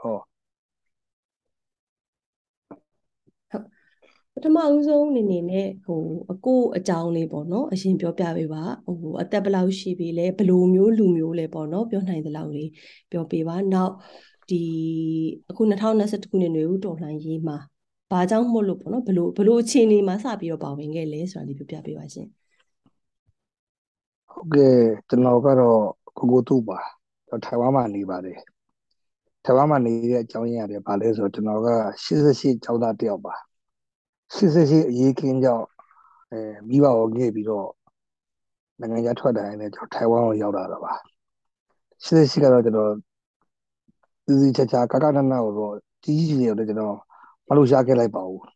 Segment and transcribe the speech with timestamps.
[0.00, 0.16] ဟော
[4.34, 8.62] ပထမအဦးဆုံးအနေနဲ့ဟိုအကိုအကြောင်းလေးပေါ့နော်အရင်ပြောပြပေးပါ
[9.00, 12.68] ဟိုအသက်ဘယ်လောက်ရှိပြီလဲဘယ်လိုမျိုးလူမျိုးလဲပေါ့နော်ပြောနိုင်သလောက်လေး
[13.10, 13.92] ပြောပေးပါနောက်
[14.50, 14.56] ဒီ
[15.48, 17.56] အခု2021ခုနှစ်နွေဦးတော်လှန်ရေးမှာ
[18.10, 22.26] ဘာကြောင့်မို့လို့ပေါ့နော်ဘလို့ဘလို့အခြေအနေမှာစပြီးတော့ပါဝင်ခဲ့လဲဆိုတာလေးပြောပြပေးပါရှင်
[24.30, 24.76] ဟုတ်ကဲ့
[25.08, 25.80] ကျွန်တော်ကတော့
[26.18, 26.78] ကိုကိုတူပါ
[27.44, 28.38] ထိုင်ဝမ်မှာနေပါတယ်
[29.46, 31.68] ထိုင်ဝမ်မှာနေတဲ့အကြောင်းရင်းရတယ်ဗာလဲဆိုတော့ကျွန်တော်က
[32.04, 33.34] 88ကျောင်းသားတယောက်ပါ
[34.34, 35.66] 88အရေးခင်းကြောင့်
[36.32, 37.68] အဲမိဘကိုငှဲ့ပြီးတော့
[38.80, 40.92] နိုင်ငံခြားထွက်တိုင်းနဲ့ကျွန်တော်ထိုင်ဝမ်ကိုရောက်လာတာပါ
[42.04, 42.90] 88ကတော့ကျွန်တော်
[44.26, 45.74] ဒီစီချာချာကကနနာကိုတော့
[46.04, 46.96] ကြီးကြီးကြီးတော့ကျွန်တော်
[47.48, 48.50] မလို့ရှားခဲ့လိုက်ပါဘူးဒါ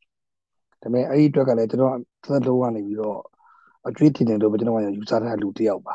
[0.81, 1.95] ပေမဲ့အဲ့ဒီအတွက်ကလည်းကျွန်တော်
[2.25, 3.19] သက်လုံးကနေပြီးတော့
[3.89, 5.95] အကျွေးတင်တယ်လို့ကျွန်တော်ကယူဆထားတဲ့လူတစ်ယောက်ပါ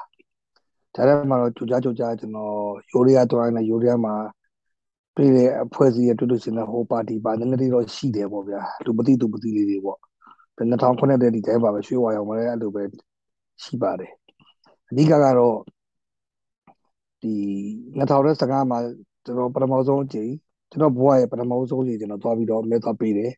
[0.95, 2.55] ဒါထဲမှာတော့ကြိုကြားကြိုကြားကျွန်တော်
[2.91, 4.15] ယူရီးယားတွိုင်းနဲ့ယူရီးယားမှာ
[5.15, 9.99] ပြည်တဲ့အဖွဲ့အစည်းရဲ့တူတူစင်တဲ့ဟိုပါတီပါနည်းနည်းလေးတော့ရှိတယ်ပေါ့ဗျာလူမသိသူမသိလေးတွေပေါ့
[10.57, 12.83] 2009တဲ့ဒီတိုင်းပါပဲရွှေဝါရောင်မှာလည်းအဲ့လိုပဲ
[13.63, 14.11] ရှိပါတယ်
[14.89, 15.57] အဓိကကတော့
[17.21, 17.33] ဒီ
[17.97, 18.79] 2015မှာ
[19.25, 20.31] ကျွန်တော်ပထမဆုံးအကြိမ်
[20.71, 23.31] ကျွန်တော်ဘဝရဲ့ပထမဆုံးအကြိမ်ကျွန်တော်သွားပြီးတော့မဲသွားပေးတယ်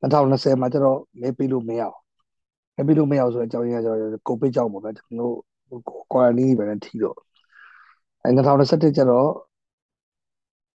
[0.00, 1.96] 2020မှာကျတော့မဲပေးလို့မရအောင်
[2.76, 5.34] မဲပေးလို့မရအောင်ဆိုတဲ့အကြောင်းရင်းကကျတော့ကိုဗစ်ကြောင့်ပေါ့ဗျာကျွန်တော်
[6.12, 7.16] ကွာရန်တင်းပဲထီတော့
[8.22, 9.28] အဲ2021ကျတော့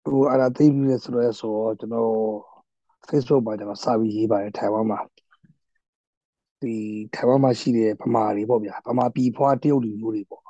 [0.10, 2.14] ဟိုအဲ့ဒါသိပြီးရဆိုတော့ဆိုတော့ကျွန်တော်
[3.10, 5.00] Facebook မှာကျွန်တော်စာပြီးရေးပါတယ်ထိုင်ဝမ်မှာ
[6.62, 6.76] ဒီ
[7.16, 10.44] ထိုင်ဝမ်မှာရှိတဲ့ဗမာတွေပေါ့ဗျာဗမာပြည်ဖွားတရုတ်လူမျိုးတွေပေါ့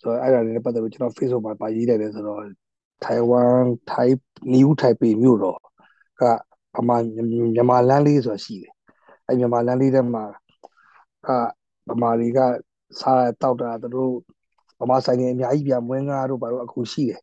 [0.00, 2.40] ဆိုတော့အဲ့ဒါတွေနဲ့ပတ်သက်ပြီးကျွန်တော် Facebook မှာပါရေးလိုက်တယ်ဆိုတော့
[3.04, 3.54] ထိုင်ဝမ်
[3.90, 4.14] ထိုင်
[4.52, 5.58] နယူးထိုင်ပေမြို့တော့
[6.20, 6.22] က
[6.76, 6.96] ဗမာ
[7.54, 8.72] မြန်မာလမ်းလေးဆိုတာရှိတယ်
[9.26, 10.24] အဲ့မြန်မာလမ်းလေးထဲမှာ
[11.26, 11.28] က
[11.90, 12.38] ဗမာတွေက
[13.00, 14.12] စားတောက်တာသူတို့
[14.80, 17.20] ဗမာဆိုင်တွေအများကြီးပြမွေးငါတို့ဘာလို့အခုရှိတယ်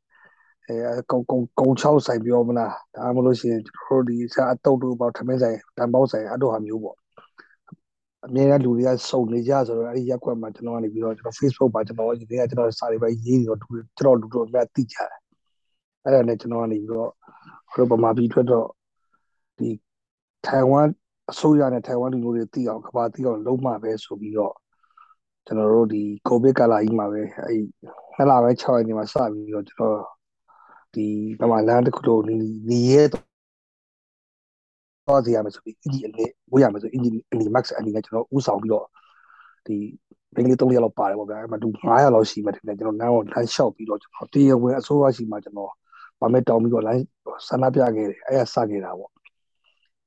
[0.67, 0.79] အဲ
[1.11, 6.97] ကုံကုံကုံချောက်ဆိုင်ပြောမလားဒါမှမဟုတ်ရှင်ကျွန်တော်တို့ဒီစားအတုပ်တို့ပေါ့ထမင်းဆိုင်တန်ပေါက်ဆိုင်အဲ့တို့ဟာမျိုးပေါ့
[8.25, 15.11] အမြဲတမ်းလူတွေကစုံနေကြဆိုတော့အဲ့ဒီရက်ကွက်မှာကျွန်တော်ကနေပြီးတော့ကျွန်တော် Facebook မှာကျွန်တော်ဒီနေ့ကကျွန်တော်စာတွေပဲရေးပြီးတော့ကျွန်တော်လူတို့အများသိကြတယ်
[16.03, 17.11] အဲ့ဒါနဲ့ကျွန်တော်ကနေပြီးတော့
[17.71, 18.67] ဟိုဗမာပြည်ထွက်တော့
[19.57, 19.69] ဒီ
[20.45, 20.87] ထိုင်ဝမ်
[21.31, 24.53] အစိုးရနဲ့ထိုင်ဝမ်လူမျိုးတွေသိအောင်ကဘာသိအောင်လုံးမပဲဆိုပြီးတော့
[25.45, 27.61] ကျွန်တော်တို့ဒီကိုဗစ်ကာလကြီးမှာပဲအဲ့
[28.15, 30.16] နှစ်လပဲ6ရက်နေမှာစပြီးတော့ကျွန်တော်
[30.93, 31.07] ဒီ
[31.39, 32.23] ဗမာလမ်းတစ်ခုလုံး
[32.69, 38.85] နေရဲတော့စီရမယ်ဆိုပြီးအင်ဂျီအနေဝေးရမယ်ဆိုအင်ဂျီအနေ max အနေနဲ့ကျွန်တော်ဥဆောင်ပြီးတော့
[39.65, 39.75] ဒီ
[40.35, 45.71] ဘင်္ဂလီ3ရက်လောက်ပါတယ်ပေါ့ဗျာအဲ့မှာသူ900လောက်ရှိမှတယ်ကျွန်တော်လမ်းကိုလမ်းလျှောက်ပြီးတော့ကျွန်တော်တရားဝင်အစိုးရရှိမှကျွန်တော်
[46.19, 47.03] ဗာမဲတောင်းပြီးတော့လိုင်း
[47.47, 49.11] ဆန္ဒပြခဲ့တယ်အဲ့ဒါစခဲ့တာပေါ့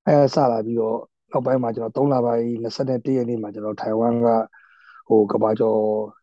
[0.07, 0.99] အဲ့ဒါစလာပြီးတော့
[1.31, 4.29] နောက်ပိုင်းမှာကျွန်တော်3လပိုင်း21ရက်နေ့မှာကျွန်တော်ထိုင်ဝမ်က
[5.09, 5.81] ဟိုကဘာကျော်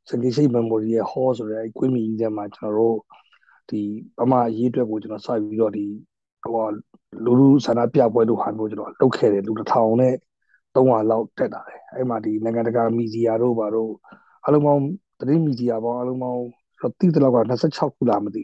[0.10, 2.98] စင်ကိရှိ memory ရဲ့ hall ဆိုတဲ့ကွင်းမီကြီးထဲမှာကျွန်တော်တို့
[3.70, 3.82] ဒီ
[4.20, 5.86] ဗမာအရေးအတွက်ကိုကျွန်တော်စပြီးတော့ဒီ
[6.44, 6.66] ဟို
[7.26, 10.14] လူလူဆန္ဒပြပွဲတို့ဟာမျိုးကျွန်တော်လုပ်ခဲ့တယ်လူတစ်ထောင်နဲ့
[10.76, 13.92] 300လောက်တက်တာတယ်အဲ့မှာဒီနိုင်ငံတကာမီဒီယာတို့ဘာတို့
[14.46, 14.84] အလုံးပေါင်း
[15.20, 16.44] သတင်းမီဒီယာပေါင်းအလုံးပေါင်း
[17.00, 18.44] တိတိလောက်က26ခုလားမသိ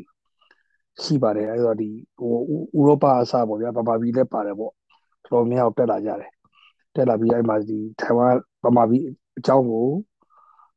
[1.01, 2.33] ရှိပါတယ်အဲ့တော့ဒီဟို
[2.77, 4.71] ဥရောပအစပေါ့ဗျာဗမာပြည်လည်းပါတယ်ပေါ့
[5.25, 6.31] တော်တော်များများတက်လာကြတယ်
[6.95, 9.03] တက်လာပြီးအဲ့မှာဒီထိုင်ဝမ်ဗမာပြည်
[9.37, 9.87] အကြောင်းကို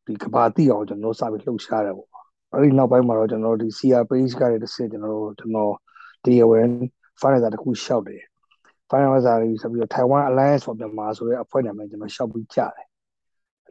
[0.07, 2.11] ဒီကဘာတိအောင်ကျွန်တော်စပြီးလှုပ်ရှားတယ်ပေါ့
[2.53, 5.73] အဲ့ဒီနောက်ပိုင်းမှာတော့ကျွန်တော်တို့ဒီ CR page ကလည်းတစ်ဆင့်ကျွန်တော်တို့ကျွန်တော်
[6.25, 6.69] တရားဝင်
[7.21, 8.23] fundraiser တခုရှောက်တယ်
[8.89, 12.87] fundraiser လေးဆိုပြီးတော့ Taiwan Alliance for Myanmar ဆိုတဲ့အဖွဲ့နာမည်ကျွန်တော်ရှောက်ပြီးကြတယ်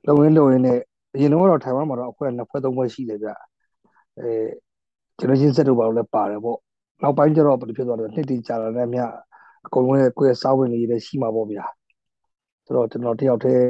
[0.08, 0.80] လုံရင်းလုံရင်းနဲ့
[1.16, 3.30] အရင်တော့ထိုင်ဝမ်မှာတော့အဖွဲ့နှစ်ဖွဲ့သုံးဖွဲ့ရှိတယ်ဗျ
[4.20, 4.32] အဲ
[5.18, 6.58] ကျွန်တော်ချင်းစက်တို့ဘာလို့လဲပါတယ်ပေါ့
[7.02, 9.00] နောက်ပိုင်းကျတော့ဘယ်လိုဖြစ်သွားလဲနှစ်တည်ကြာလာတဲ့မြ
[9.66, 11.66] အကုန်လုံးရဲ့ကိုယ့်ရဲ့စားဝင်နေရတဲ့ရှိမှာပေါ့ဗျာ
[12.66, 13.64] ဆိုတော့ကျွန်တော်တယောက်တည်း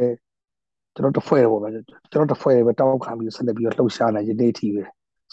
[0.96, 1.70] ကျွန်တော်တစ်ဖွဲ့ပေါ့ဗျာ
[2.12, 4.84] ကျွန်တော်တစ်ဖွဲ့ပဲတောက်ခံပြီးဆက်လက်ပြီးတော့လှုပ်ရှားနေရနေတီပဲ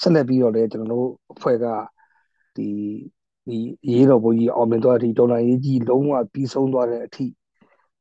[0.00, 1.66] ဆက်လက်ပြီးတော့လည်းကျွန်တော်တို့အဖွဲ့က
[2.56, 2.69] ဒီ
[3.48, 3.58] ဒီ
[3.91, 7.26] ရေးတော်ဘုန်းကြီးအောင်မြင်သွားတဲ့အထိဒေါ်လာရေးကြီးလုံးဝပြီးဆုံးသွားတဲ့အထိ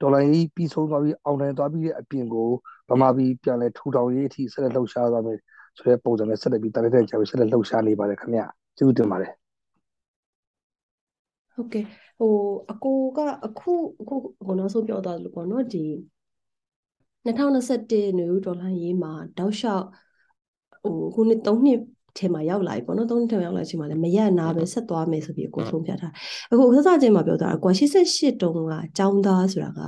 [0.02, 2.50] ဒေါ်လာရေးပြီးဆုံးသွားပြီးအောင်နိုင်သွားပြီးတဲ့အပြင်ကို
[2.90, 5.38] ဗမာပြည်ပြန်လဲထူထောင်ရေးအထိဆက်လက်လှုပ်ရှားသွားမယ်
[5.78, 8.42] ဆိုတဲ့ပုံစံနဲ့ဆက်လက်ပြီးတရက်တဲ့ကြာပြီးဆက်လက်လှုပ်ရှားနေပါတယ်ခင်ဗျ
[8.78, 9.32] ကျေးဇူးတင်ပါတယ်
[11.54, 11.86] ဟုတ်ကဲ့
[12.20, 12.34] ဟို
[12.72, 15.86] အကိုကအခုအခုဟိုနောက်ဆုံးပြောသွားလို့ပေါ့နော်ဒီ
[17.26, 19.86] 2021နွေဦးဒေါ်လာရေးမှာတောက်လျှောက်
[20.83, 21.81] ဟိုခုနှစ်3နှစ်
[22.19, 26.13] ထဲမှာရောက်လာပြီပေါ့နော်3နှစ်ထဲမှာရောက်လာချိန်မှာလည်းမရနာပဲဆက်သွားမယ်ဆိုပြီးအကိုဆုံးဖြတ်ထား
[26.53, 29.81] အခုစစချင်းမှာပြောတာကွာ88တုန်းကចောင်းသားဆိုတာက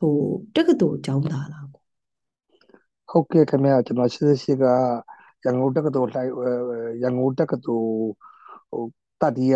[0.00, 0.14] ဟို
[0.56, 1.66] တက္ကသိုလ်ចောင်းသားလား
[3.10, 4.64] ဟုတ်ကဲ့ခင်ဗျာကျွန်တော်88က
[5.44, 6.30] ရန်ကုန်တက္ကသိုလ်လိုက်
[7.02, 7.90] ရန်ကုန်တက္ကသိုလ်
[8.70, 8.82] ဟို
[9.20, 9.54] တတိယ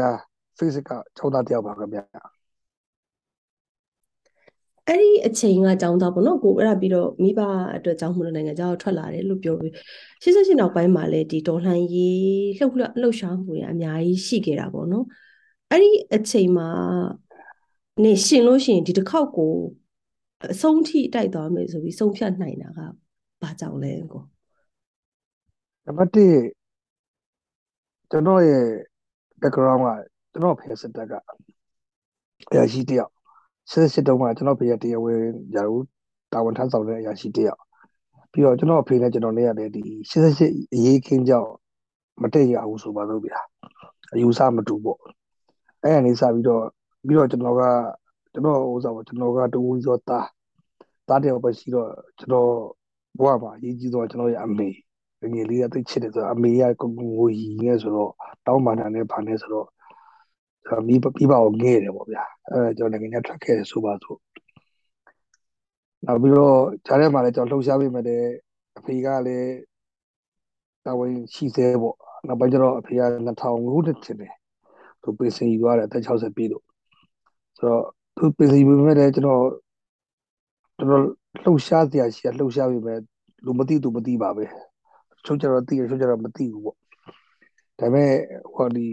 [0.59, 2.05] physics ကចောင်းသားတယောက်ပါခင်ဗျာ
[4.88, 7.40] အဲ့ဒီအချိန်ကចောင်းသားပေါ့နော်ကိုအဲ့ဒါပြီးတော့မိဘ
[7.76, 9.72] အတွက်ចောင်းမှုလို့နိုင်ငံကျောင်းထွက်လာတယ်လို့ပြောပြီး
[10.24, 12.26] 88နောက်ပိုင်းမှာလည်းဒီဒေါ်လှန်ရေး
[12.60, 15.06] လှုပ်လှုပ်ရှားမှုတွေအများကြီးရှိခဲ့တာပေါ့နော်
[15.72, 16.70] အဲ့ဒီအချိန်မှာ
[18.04, 19.54] နေရှင်လို့ရှိရင်ဒီတစ်ခေါက်ကို
[20.54, 22.80] အဆုံးထိတိုက်သွားမယ်ဆိုပြီးဆုံးဖြတ်နိုင်တာက
[23.42, 24.24] ဘာကြောင့်လဲကို
[25.86, 26.16] နံပါတ်1
[28.12, 28.66] ကျွန်တော်ရဲ့
[29.42, 29.88] background က
[30.32, 31.14] ကျွန်တော်ဖေစစ်တပ်က
[32.50, 33.15] အရာရှိတယောက်
[33.72, 35.20] စစ်စစ်တုံးကကျွန်တော်ဖေရတရားဝင်
[35.56, 35.86] ရာထူး
[36.32, 37.60] တာဝန်ထမ်းဆောင်တဲ့အရာရှိတယောက်
[38.32, 41.52] ပြီးတော့ကျွန်တော်အဖေနဲ့ကျွန်တော်နဲ့ရတယ်ဒီ88အရေးခင်းကြောင့်
[42.22, 43.40] မတည့်ရဘူးဆိုပါတော့ဗျာ
[44.14, 45.00] အယူဆမတူပေါ့
[45.84, 46.64] အဲ့ရနေစပြီးတော့
[47.08, 47.62] ပြီးတော့ကျွန်တော်က
[48.34, 50.28] ကျွန်တော်ဥစားပေါ့ကျွန်တော်ကတူဦးသောသား
[51.08, 51.90] သားတယောက်ပဲရှိတော့
[52.20, 52.52] ကျွန်တော်
[53.20, 54.70] ဘဝမှာအရေးကြီးဆုံးကျွန်တော်ရဲ့အမေ
[55.34, 58.12] ငယ်လေးကသိချစ်တယ်ဆိုတော့အမေကကိုငိုရီနေဆိုတော့
[58.46, 59.68] တောင်းပန်တာနဲ့ဗာနေဆိုတော့
[60.88, 64.16] မိပြပါအောင်ငဲ့တယ်ပေါ့ဗျာအဲကျွန်တော်ငယ်ငယ်ထွက်ခဲ့တယ်ဆိုပါဆို
[66.06, 68.24] နောက်ပြီးတော့ဂျားထဲမှာလည်းကျွန်တော်လှုပ်ရှားပေးမယ်တဲ့
[68.78, 69.56] အဖေကလည်း
[70.86, 71.96] တာဝန်ရှိသေးပေါ့
[72.28, 74.34] နောက်ပိုင်းကျတော့အဖေက2000ခုနှစ်ထင်တယ်
[75.02, 76.64] သူပြင်ဆင်ယူသွားတယ်အသက်60ပြည့်လို့
[77.58, 77.86] ဆိုတော့
[78.18, 79.44] သူပြင်ဆင်ယူပေမဲ့လည်းကျွန်တော်
[80.78, 81.04] ကျွန်တော်
[81.44, 83.00] လှုပ်ရှားစရာရှိရလှုပ်ရှားပေမဲ့
[83.46, 84.46] လူမသိသူမသိပါပဲ
[85.26, 86.78] ချုပ်ကြတော့သိရချုပ်ကြတော့မသိဘူးပေါ့
[87.80, 88.12] ဒါပေမဲ့
[88.56, 88.88] ဟိုဒီ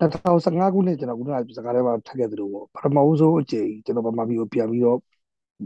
[0.00, 4.98] 2015ခုနှစ်ကျွန်တော်ခုနကစကားထဲမှာထပ်ခဲ့သလိုပေါ့ပထမဆုံးအကြိမ်ကျွန်တော်ဗမာပြည်ကိုပြန်ပြီးတော့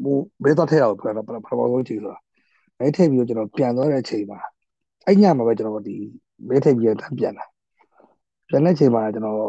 [0.04, 2.18] ဟိုဘဲတော့ထည့်အောင်ပြန်တော့ပထမဆုံးအချိန်ဆိုတာ
[2.78, 4.38] အဲထည့်ပြီးတော့ကျွန်တော်ပြန်သွားတဲ့အချိန်မှာ
[5.06, 5.96] အဲ့ညမှာပဲကျွန်တော်ဒီ
[6.48, 7.44] ဘဲထည့်ပြီးတော့ပြန်တာ
[8.48, 9.40] ပြန်တဲ့အချိန်မှာကျွန်တော်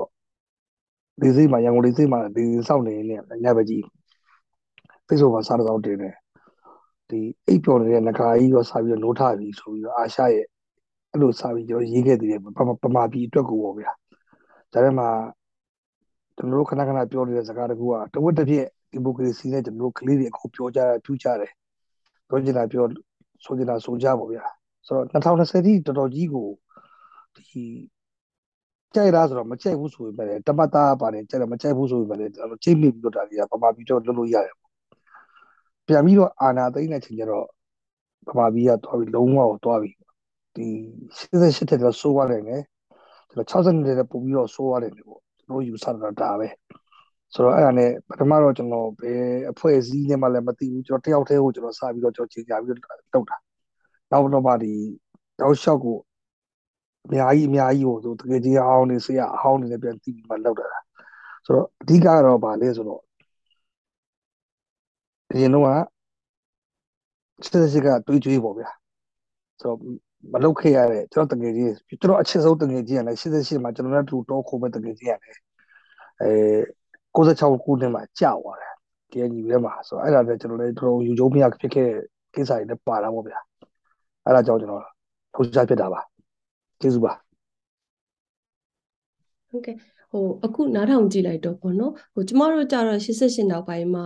[1.21, 3.83] ဒီစိတ်မှာရန်ကုန်ဒီစိတ်မှာဒီစောင့်နေနေညဘက်ကြီး
[5.07, 6.09] Facebook မှာစားတော့တင်နေ
[7.09, 10.45] ဒီအိပ်ပျော်နေတဲ့ငကားကြီးရောစားပြီးတော့နိုးထပြီးဆိုပြီးတော့အာရှရဲ့
[11.11, 12.41] အဲ့လိုစားပြီးကျွန်တော်ရေးခဲ့သေးတယ်
[12.83, 13.91] ပမာပြည်အတွက်ကိုပေါ့ဗျာ
[14.73, 15.15] ဒါပေမဲ့
[16.35, 21.51] ကျွန်တော်တို့ခဏခဏပြောနေတဲ့စကားတကူကတဝက်တစ်ပြည့်ဒီမိုကရေစီနဲ့ကျွန်တော်တို့ကလေးတွေအခုပြောကြတာပြူကြတယ်
[22.27, 22.85] ပြောချင်တာပြော
[23.43, 24.45] ဆိုချင်တာဆိုကြပါဗျာ
[24.87, 26.47] ဆိုတော့2020တိတော်တော်ကြီးကို
[27.35, 27.61] ဒီ
[28.93, 34.55] ကြိုက်လားဆိုတော့မကြိုက်ဘူးဆိုပေမဲ့တပတ်သားပါတယ်ကြိုက်တယ်မကြိုက်ဘူးဆိုပေမဲ့ကျွန်တော်ချိန်မိပြီးတော့ဒါကြီးကပမာပြီးတော့လုပ်လို့ရတယ်
[35.87, 37.47] ပြန်ပြီးတော့အာနာသိမ့်တဲ့ချိန်ကျတော့
[38.27, 39.95] ပမာပြီးကသွားပြီးလုံးဝကိုသွားပြီး
[40.55, 40.67] ဒီ
[41.19, 42.61] 88တက်တော့ဆိုးသွားတယ်နဲ့
[43.31, 46.47] ကျွန်တော်60တက်ပို့ပြီးတော့ဆိုးသွားတယ်ပေါ့ကျွန်တော်ယူဆတာဒါပဲ
[47.33, 53.37] ဆိုတော့အဲ့ဒါနဲ့ပထမတော့ကျွန်တော်ဘယ်အဖွဲ့အစည်းနဲ့မှလည်းမသိဘူးကျွန်တော်တယောက်တည်းကိုကျွန်တော်စပြီးတော့ကျွန်တော်ချိန်ကြပြီးတော့တုတ်တာ
[54.11, 54.73] နောက်တော့မှဒီ
[55.39, 55.97] တောက်လျှောက်ကို
[57.05, 60.67] အများကြီးအများကြီးကိုဆိုတကယ်ကြီးအဟောင်းနေဆရာအဟောင်းနေလည်းပြန်သိပြီးမှလောက်တာ
[61.45, 63.01] ဆိုတော့အဓိကကတော့ဗာလဲဆိုတော့
[65.31, 65.69] အရင်တော့က
[67.45, 68.69] စစ်စစ်ကတွေးကြွေးပေါ့ဗျာ
[69.59, 69.79] ဆိုတော့
[70.33, 75.35] မလုတ်ခဲ့ရတဲ့ကျွန်တော်တကယ်ကြီးကျွန်တော်အချစ်ဆုံးတကယ်ကြီးရတယ်88မှာကျွန်တော်နဲ့တူတော့ခိုးမဲ့တကယ်ကြီးရတယ်
[76.21, 76.31] အဲ
[77.15, 78.73] 96ခုနှစ်မှာကြာသွားတယ်
[79.11, 81.89] KNU ထဲမှာဆိုတော့အဲ့ဒါလည်းကျွန်တော်လည်းတော်တော်ယူကျုံမရဖြစ်ခဲ့
[82.33, 83.39] ကိစ္စတွေလည်းပါတာပေါ့ဗျာ
[84.25, 86.01] အဲ့ဒါကြောင့်ကျွန်တော်လှုပ်ရှားဖြစ်တာပါ
[86.81, 87.13] ကျေးဇူးပါ
[89.49, 89.75] ဟုတ်ကဲ့
[90.11, 94.05] ဟိုအခုနားထောင်ကြည့်လိုက်တော့ပေါ့နော်ဟိုကျမတို့ကြတော့88နောက်ပိုင်းမှာ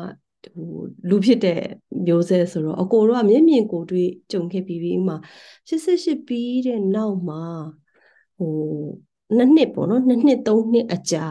[0.53, 0.65] ဟို
[1.09, 1.59] လူဖြစ်တဲ့
[2.05, 5.15] မျိုးဆက်ဆိုတော့အကိုတို့ကမျက်မြင်ကိုတွေ့ကြုံခဲ့ပြီးပြီးမှ
[5.69, 7.41] 88ပြီးတဲ့နောက်မှာ
[8.37, 8.49] ဟို
[9.37, 11.27] နှစ်နှစ်ပေါ့နော်နှစ်နှစ်သုံးနှစ်အကြာ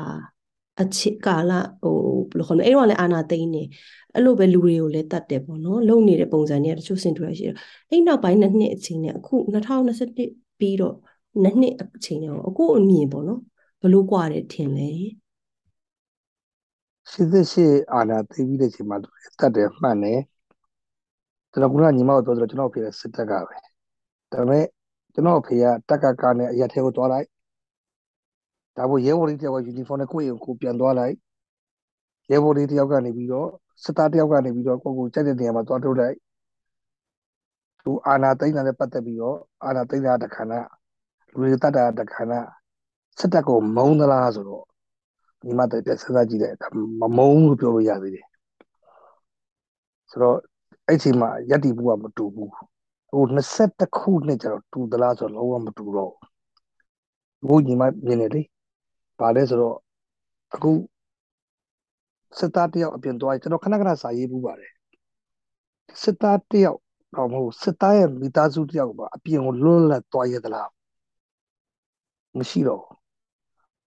[0.81, 1.51] အချစ်ကာလ
[1.83, 1.97] ဟို
[2.31, 3.63] ဘယ်လိုခေါ်လဲအဲ့တော့လည်းအာနာသိန်းနေ
[4.15, 7.57] အဲ့လိုပဲလူတွေကိုလည်းတတ်တယ်ပေါ့နော်လုံနေတဲ့ပုံစံတွေကတချို့စင်တူရရှိတယ်
[7.91, 10.29] အဲ့နောက်ပိုင်းနှစ်နှစ်အချိန်နဲ့အခု2021
[10.59, 10.95] ပြီးတော့
[11.43, 13.41] နှစ်နှစ်အချိန်နဲ့အခုအမြင်ပေါ့နော်
[13.83, 14.91] ဘလို့ကွာတယ်ထင်လဲ
[17.11, 20.21] ရှိသရှိအာနာသိပြီးတဲ့ချိန်မှာတတ်တယ်မှန်တယ်
[21.53, 23.57] ကျွန်တော်ကညီမတို့ပြောဆိုတော့ကျွန်တော်ဖေးစစ်တက်ကပဲ
[24.33, 24.65] ဒါပေမဲ့
[25.13, 27.27] ကျွန်တော်ဖေးကတက်ကကားနဲ့အရက်ထဲကိုသွားလိုက်
[28.77, 31.15] ဒါပေါ်ရဲဘော်လေးတယောက်ကယူနီဖောင်းနဲ့ကိုယ့်ရင်ကိုပြန်သွားလိုက်
[32.31, 33.49] ရဲဘော်လေးတယောက်ကနေပြီးတော့
[33.85, 36.17] စစ်သားတယောက်ကနေပြီးတော့ကိုကိုကြိုက်တဲ့နေရာမှာသွားထုတ်လိုက်
[37.85, 40.61] သူအာနာသိန်းတာနဲ့ပတ်သက်ပြီးတော့အာနာသိန်းတာတခါနာ
[41.31, 42.41] လူတွေတတ်တာတခါနာ
[43.19, 44.65] စစ်တပ်ကိုမုန်းသလားဆိုတော့
[45.45, 46.55] ညီမတက်ပြန်စဉ်းစားကြည့်တယ်
[47.01, 48.27] မမုန်းလို့ပြောလို့ရသေးတယ်
[50.11, 50.39] ဆိုတော့
[50.89, 52.51] အဲ့ချိန်မှာယက်တီဘူးကမတူဘူး
[53.11, 56.13] ဟို22ခုနှစ်ကျတော့တူသလားဆိုတော့လုံးဝမတူတော့
[57.47, 58.43] ဘူးညီမမြင်တယ်လေ
[59.19, 59.77] ဘာလဲဆိုတော့
[60.55, 60.73] အခု
[62.39, 64.73] စစ်သားတယောက်အပြင်သွားကျွန်တော်ခဏခဏစာရေးဘူးပါတယ်
[66.03, 66.81] စစ်သားတယောက်
[67.15, 70.71] တော့မဟုတ်စစ်သားရဲ့မိသားစုတယောက်ပါအပြင်ကိုလွတ်လပ်သွားရသလား
[72.39, 72.85] မရှိတော့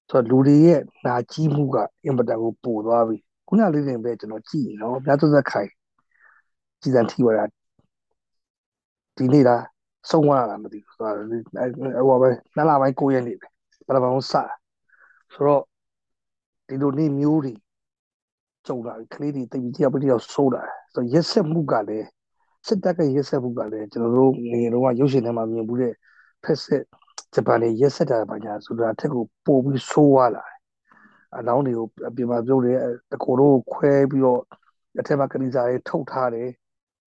[0.09, 5.69] ဆိုတော့လူတွေရဲ့နာကြီးမှုကအင်ပတန်ကိုပို့သွားပြီခုနလေးတင်ပဲကျွန်တော်ကြည့်နော်မြတ်သက်သက်ခိုင်
[6.81, 7.45] ကြည်စံထီဝါ
[9.17, 9.63] ဒီနေ့လား
[10.09, 11.15] ဆုံးသွားတာမသိဘူးဆိုတော့
[12.07, 13.47] ဟိုပဲနှစ်လပိုင်း9ရက်နေ့ပဲ
[13.87, 14.43] ပထမဆုံးစတာ
[15.33, 15.63] ဆိုတော့
[16.67, 17.53] ဒီလိုနေ့မျိုးတွေ
[18.67, 22.07] ကြုံလာကလေးတွေတိတ်ပြီးတယောက်ပြီးတယောက်ဆိုးလာဆိုတော့ရက်ဆက်မှုကလည်း
[22.67, 25.93] စစ်တပ်ကရက်ဆက်မှုကလည်းကျွန်တော်တို့ငွေတော့ရုပ်ရှင်ထဲမှာမြင်ဘူးတဲ့
[26.43, 26.83] ဖက်ဆက်
[27.33, 30.45] ဂျပန်တွေရက်ဆက်တာပါညာဆိုတာထက်ကိုပို့ပြီးဆိုးသွားလာ
[31.37, 32.79] အလောင်းတွေကိုအပြင်မှာပြုတ်တယ်
[33.11, 34.41] တကိုယ်တော့ခွဲပြီးတော့
[34.99, 36.49] အထက်မှာကတိစာတွေထုတ်ထားတယ်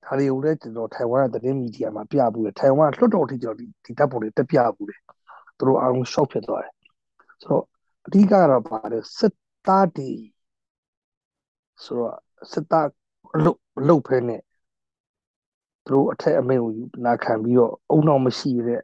[0.05, 5.01] ဒါတွေကိုလည်းကျွန်တော်ထိုင်ဝမ်ကသတင်းမီဒီယာမှာပြပူတယ်ထိုင်ဝမ်လွှတ်တော်ထိကျွန်တော်ဒီဒီတပ်ပေါ်တွေတက်ပြပူတယ်
[5.59, 6.75] သူတို့အားလုံး shock ဖြစ်သွားတယ်
[7.43, 7.65] ဆိုတော့
[8.07, 9.35] အဓိကကတော့ဗာလဲစစ်
[9.67, 10.11] သားတွေ
[11.85, 12.17] ဆိုတော့
[12.53, 12.89] စစ်သား
[13.35, 14.43] အလုတ်အလုတ်ဖဲနဲ့
[15.85, 16.73] သူတို့အထက်အမိန့်ကို
[17.05, 18.81] နာခံပြီးတော့အုံနောက်မရှိတဲ့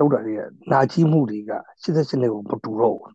[0.00, 0.40] လောက်တာတွေက
[0.72, 1.52] နာကြီးမှုတွေက
[1.82, 3.12] 88နှစ်ကိုမတူတော့ဘူး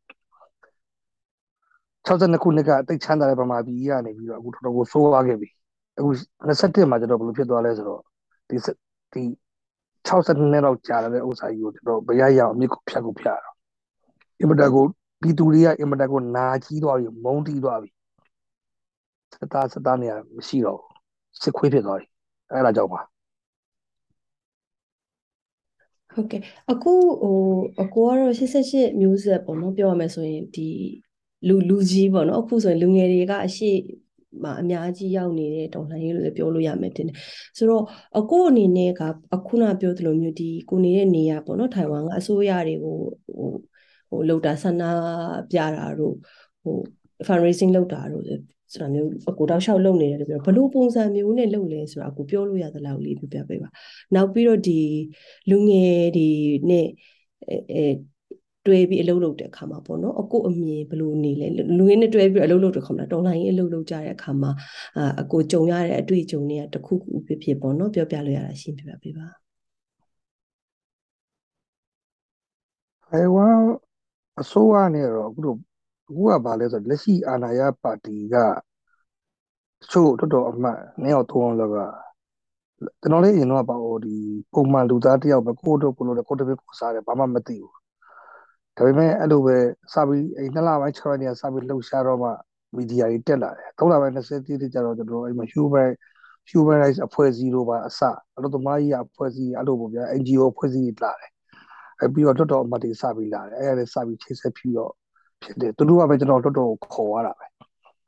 [2.07, 5.49] 62ခုနှစ်ကအသိချမ်းသာတဲ့ဗမာပြည်ကြီးကနေပြီးတော့အခုတော်တော်ကိုဆိုးသွားခဲ့ပြီ
[5.97, 6.09] အခု
[6.47, 8.01] 21မှာကျတော့ဘယ်လိုဖြစ်သွားလဲဆိုတော့
[8.49, 8.57] ဒီ
[9.13, 9.23] ဒီ
[10.07, 13.55] 62နှစ်လောက်ကြာတဲ့ဥစ္စာကြီးကိုကျွန်တော်ဘယ်ရရအောင်အမြစ်ကိုဖြတ်ကိုဖြတ်တော့
[14.39, 14.83] အင်မတန်ကို
[15.21, 17.89] ပြည်သူတွေကအင်မတန်ကိုနာကြီးသွားပြီမုန်းတီးသွားပြီ
[19.33, 20.81] စတာစတာနေရမရှိတော့
[21.41, 22.07] စစ်ခွေးဖြစ်သွားပြီ
[22.51, 23.01] အဲ့ဒါကြောင့်ပါ
[26.15, 26.41] ဟုတ်ကဲ့
[26.71, 27.35] အခုဟို
[27.81, 30.67] အကိုကတော့88မျိုးဆက်ပေါ့နော်ပြောရမယ်ဆိုရင်ဒီ
[31.47, 33.71] လူလူကြီးပေါ့နော်အခုဆိုရင်လူငယ်တွေကအရှိ
[34.43, 37.15] မှာအများကြီးရောက်နေတဲ့တော်လှန်ရေးလို့လည်းပြောလို့ရမယ်တင်တယ်
[37.57, 37.83] ဆိုတော့
[38.19, 39.01] အခုအနေနဲ့က
[39.35, 43.49] အခုနပြောသလိုမျိုးဒီကိုနေတဲ့နေရပေါ့နော်ထိုင်ဝမ်ကအစိုးရတွေကိုဟို
[44.09, 44.83] ဟိုလောက်တာဆန္ဒ
[45.51, 46.15] ပြတာတို့
[46.63, 46.75] ဟို
[47.27, 48.23] fundraising လုပ်တာတို့
[48.75, 53.69] ဆိုတာမျိုးအကိုတောက်လျှောက်လုပ်နေတယ်လို့ပြောဘလို့ပုံစံမျိုးနဲ့လုပ်လဲဆိုတာကိုပြောလို့ရသလားလေးပြပြပေးပါ
[54.15, 54.79] နောက်ပြီးတော့ဒီ
[55.49, 56.29] လူငယ်တွေ
[56.69, 56.87] နဲ့
[57.71, 57.85] အဲ
[58.65, 64.51] တွဲပြီးအလုပ်လုပ်တဲ့အခါမှာပေါ့နော်အကိုအမြင်ဘယ်လိုနေလဲလူရင်းနဲ့တွဲပြီးအလုပ်လုပ်တဲ့ခါမှာတော်လိုင်းရေးအလုပ်လုပ်ကြတဲ့အခါမှာ
[65.21, 69.27] အကိုကြုံရတဲ့အတွေ့အကြုံတွေကတစ်ခုခုဖြစ်ဖြစ်ပေါ့နော်ပြောပြလို့ရတာရှင်းပြပေးပါ
[73.11, 73.47] အဲဝါ
[74.41, 75.57] အစိုးရနဲ့တော့အခုတော့
[76.07, 78.35] အခုကဘာလဲဆိုလက်ရှိအာဏာရပါတီက
[79.91, 81.79] ချို့တော်တော်အမှတ်နှစ်ယောက်သုံးယောက်လောက်က
[83.01, 84.15] ကျွန်တော်လည်းအရင်တော့ပေါ့ဒီ
[84.53, 87.73] ပုံမှန်လူသားတယောက်ပဲကိုယ့်တို့ကိုယ်လို့ကိုယ်တပည့်ကိုစားတယ်ဘာမှမသိဘူး
[88.75, 89.57] ဒါပေမဲ့အဲ့လိုပဲ
[89.93, 92.29] စပြီးအဲ့နှစ်လပိုင်း6ရက်နေ့ကစပြီးလှုပ်ရှားတော့မှ
[92.75, 95.89] မီဒီယာတွေတက်လာတယ်၃လပိုင်း20တိတိကျတော့ကျွန်တော်အဲ့မှာ human
[96.49, 98.01] human rights အဖွဲ့အစည်းတို့ပါအစ
[98.35, 101.31] အလို့သမားကြီးအဖွဲ့အစည်းအဲ့လိုပေါ့ဗျာ NGO အဖွဲ့အစည်းတွေလာတယ်
[101.99, 104.93] အဲ့ပြီးတော့တော်တော်အမှတ်တွေစပြီးလာတယ်အဲ့ဒါလည်းစပြီးချိတ်ဆက်ပြီးတော့
[105.45, 107.45] ဖြစ်တယ်သူတို့ကပဲကျွန်တော်တော်တော်ခေါ်ရတာပဲ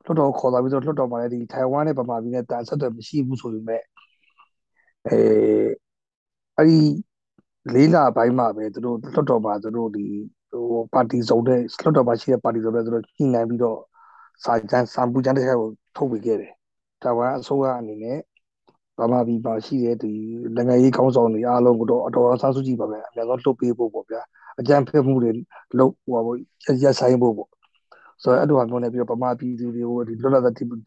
[0.06, 3.82] တော်တော်ခေါ်လာပြီးတော့တော်တော်မှလည်းဒီထိုင်ဝမ်နဲ့ဗမာပြည်နဲ့တန်ဆက်တယ်မရှိဘူးဆိုပေမဲ့
[5.06, 5.18] အဲ
[6.56, 6.78] အဲ့ဒီ
[7.74, 10.06] လေးလပိုင်းမှာပဲသူတို့တော်တော်မှသူတို့ဒီ
[10.50, 13.78] ဟိုပါတီစုံတဲ့လွှတ်တော်မှာရှိတဲ့ပါတီစုံတဲ့သူတို့ညှိနှိုင်းပြီးတော့
[14.44, 16.52] စာချမ်းစာပူချမ်းတစ်ခါကိုထုတ်ပေးခဲ့တယ်။
[17.02, 18.18] ဒါကအစိုးရအနေနဲ့
[18.98, 20.12] ဗမာပြည်မှာရှိတဲ့ဒီ
[20.56, 24.22] နိုင်ငံရေးကောင်းဆောင်တွေအားလုံးကိုတော့အတော်အဆန်းစုကြည့်ပါပဲအများဆုံးလှုပ်ပေးဖို့ပေါ့ဗျာ။
[24.60, 25.30] အကြံဖက်မှုတွေ
[25.78, 26.34] လုပ်ဟို
[26.82, 27.48] ရက်ဆိုင်ဖို့ပေါ့။
[28.22, 30.78] ဆိုတော့အဲ့လိုဟာမျိုးနဲ့ပြီးတော့ဗမာပြည်သူတွေကိုဒီလွတ်လပ်တဲ့ဒီမို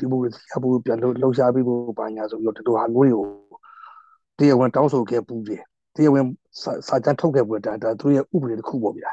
[0.00, 3.26] ဒီမိုကရေစီအဖို့ပြန်လို့လှုပ်ရှားပေးဖို့ပါညာဆိုပြီးတော့ဒီလိုဟာမျိုးတွေကို
[4.38, 5.62] တရားဝင်တောင်းဆိုခဲ့ပူးတယ်။
[5.94, 6.24] တရားဝင်
[6.88, 9.10] စာကြမ်းထုတ်ခဲ့ပြီးတော့ဒါသူတို့ရဲ့ဥပဒေတစ်ခုပေါ့ဗျာ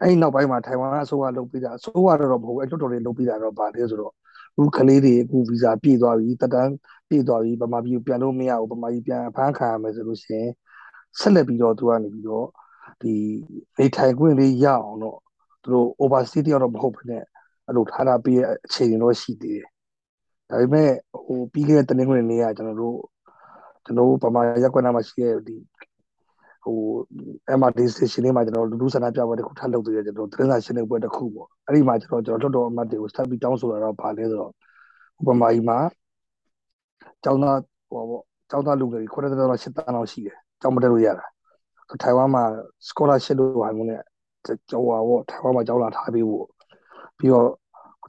[0.00, 4.12] အဲ့ဒီနောက်ပိုင်းမှာထိုင်ဝမ်အစိုးရလုပ်ပြီးတာအစိုးရတော့မဟုတ်ဘူးအဲ့လွှတ်တော်တွေလုပ်ပြီးတာတော့ဗာလဲဆိုတော့
[4.56, 6.72] အခုကလေးတွေအခုဗီဇာပြည့်သွားပြီတက်တန်း
[7.08, 10.50] ပြည့်သွားပြီဗမာပြည်ပြန်လို့မရဘူးဗမာပြည်ပြန်ဖမ်းခံရမယ်ဆိုလို့ရှိရင်
[11.18, 12.46] ဆက်လက်ပြီးတော့သူကနေပြီးတော့
[13.02, 13.16] ဒီ
[13.78, 15.18] နေထိုင်ခွင့်လေးရအောင်တော့
[15.62, 17.22] သူတို့ overstay တယောက်တော့မဟုတ်ဘဲနဲ့
[17.66, 19.66] အဲ့လိုထားတာပြည့်အခြေအနေတော့ရှိသေးတယ်
[20.48, 20.90] ဒါပေမဲ့
[21.24, 22.98] ဟိုပြီးခဲ့တဲ့တနင်္ဂနွေနေ့ကကျွန်တော်တို့
[23.84, 25.56] ကျွန်တော်တို့ဗမာရက်ကွက်နာမှာရှိတဲ့ဒီ
[26.64, 26.78] ဟို
[27.58, 34.52] MRT station လေးမှာကျွန်တော်လူလူဆန္ဒပြပွဲတစ်ခုထပ်လုပ်သေးတယ်ကျွန်တော်သတင်းစာရှင်းလင်းပွဲတစ်ခုပေါ့အဲ့ဒီမှာကျွန်တော်ကျွန်တော်တော်တော်အမှတ်တွေကိုစတက်ပြီးတောင်းဆိုတာတော့ဗာလဲဆိုတော့
[35.20, 35.78] ဥပမာကြီးမှာ
[37.24, 37.58] ကျောင်းသား
[37.90, 41.26] ဟိုပေါ့ကျောင်းသားလူငယ်တွေ9တန်းတော့10တန်းလောက်ရှိတယ်ကျောင်းမတက်လို့ရတာ
[42.02, 42.44] ထိုင်ဝမ်မှာ
[42.88, 44.02] scholarship လို့ဟာမျိုးနဲ့
[44.70, 46.46] ကျော်ဟောပေါ့ထိုင်ဝမ်မှာကျောင်းလာထားပေးဖို့
[47.18, 47.48] ပြီးတော့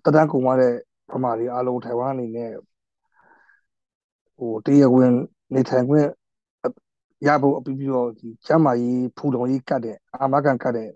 [0.06, 0.74] တတန်းကုန်သွားတဲ့
[1.14, 2.52] ဗမာတွေအားလုံးထိုင်ဝမ်အနေနဲ့
[4.38, 5.12] ဟိုတရဝင်
[5.54, 6.08] နေထိုင်ခွင့်
[7.28, 10.90] ရဖို့အပြီးပြီးတော့ဒီကျမ်းမာရေးဖူတော်ကြီးကတ်တဲ့အာမခံကတ်တဲ့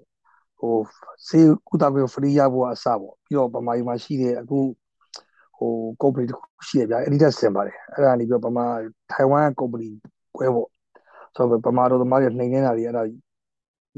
[0.60, 0.76] ဟို
[1.28, 4.60] စေကုသခွင့် free ရဖို့အစပေါ့ပြီးတော့ဗမာပြည်မှာရှိတဲ့အခု
[5.58, 8.66] ဟို company တခုရှိရဗျာအဲ့ဒီတက်ဆင်ပါတယ်အဲ့ဒါနေပြီးတော့ဗမာ
[9.12, 9.90] ထိုင်ဝမ် company
[10.36, 10.68] ကွဲပေါ့
[11.38, 13.04] ဆိုတော့ဗမာတို့သမားတွေနှိမ်နေတာတွေအဲ့ဒါ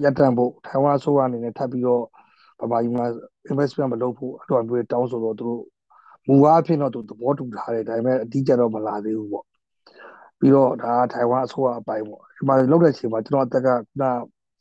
[0.03, 2.03] ရပ်တန့်ဖို့ထိုင်ဝမ်အစိုးရအနေနဲ့ထပ်ပြီးတော့
[2.62, 3.05] ဗမာပြည်မှာ
[3.51, 5.63] investment မလုပ်ဖို့အဲ့လိုမျိုးတောင်းဆိုတော့သူတို့
[6.27, 9.46] မူအားဖြင့်တော့သူသဘောတူထားတယ်ဒါပေမဲ့အတိအကျတော့မလာသေးဘူးပေါ့
[10.39, 14.03] ပြီးတော့ဒါထိုင်ဝမ်အစိုးရအပိုင်းပေါ့ဒီမှာလောက်တဲ့အချိန်မှာကျွန်တော်အသက်ကခုန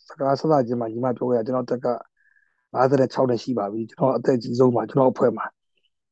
[0.08, 1.88] စကားဆက်စာချင်းမှာညီမပြောရကျွန်တော်အသက်က
[2.73, 5.47] 56နှစ်ရှိပါပြီကျွန်တော်အသက်ကြီးဆုံးမှာကျွန်တော်အဖွဲ့မှာ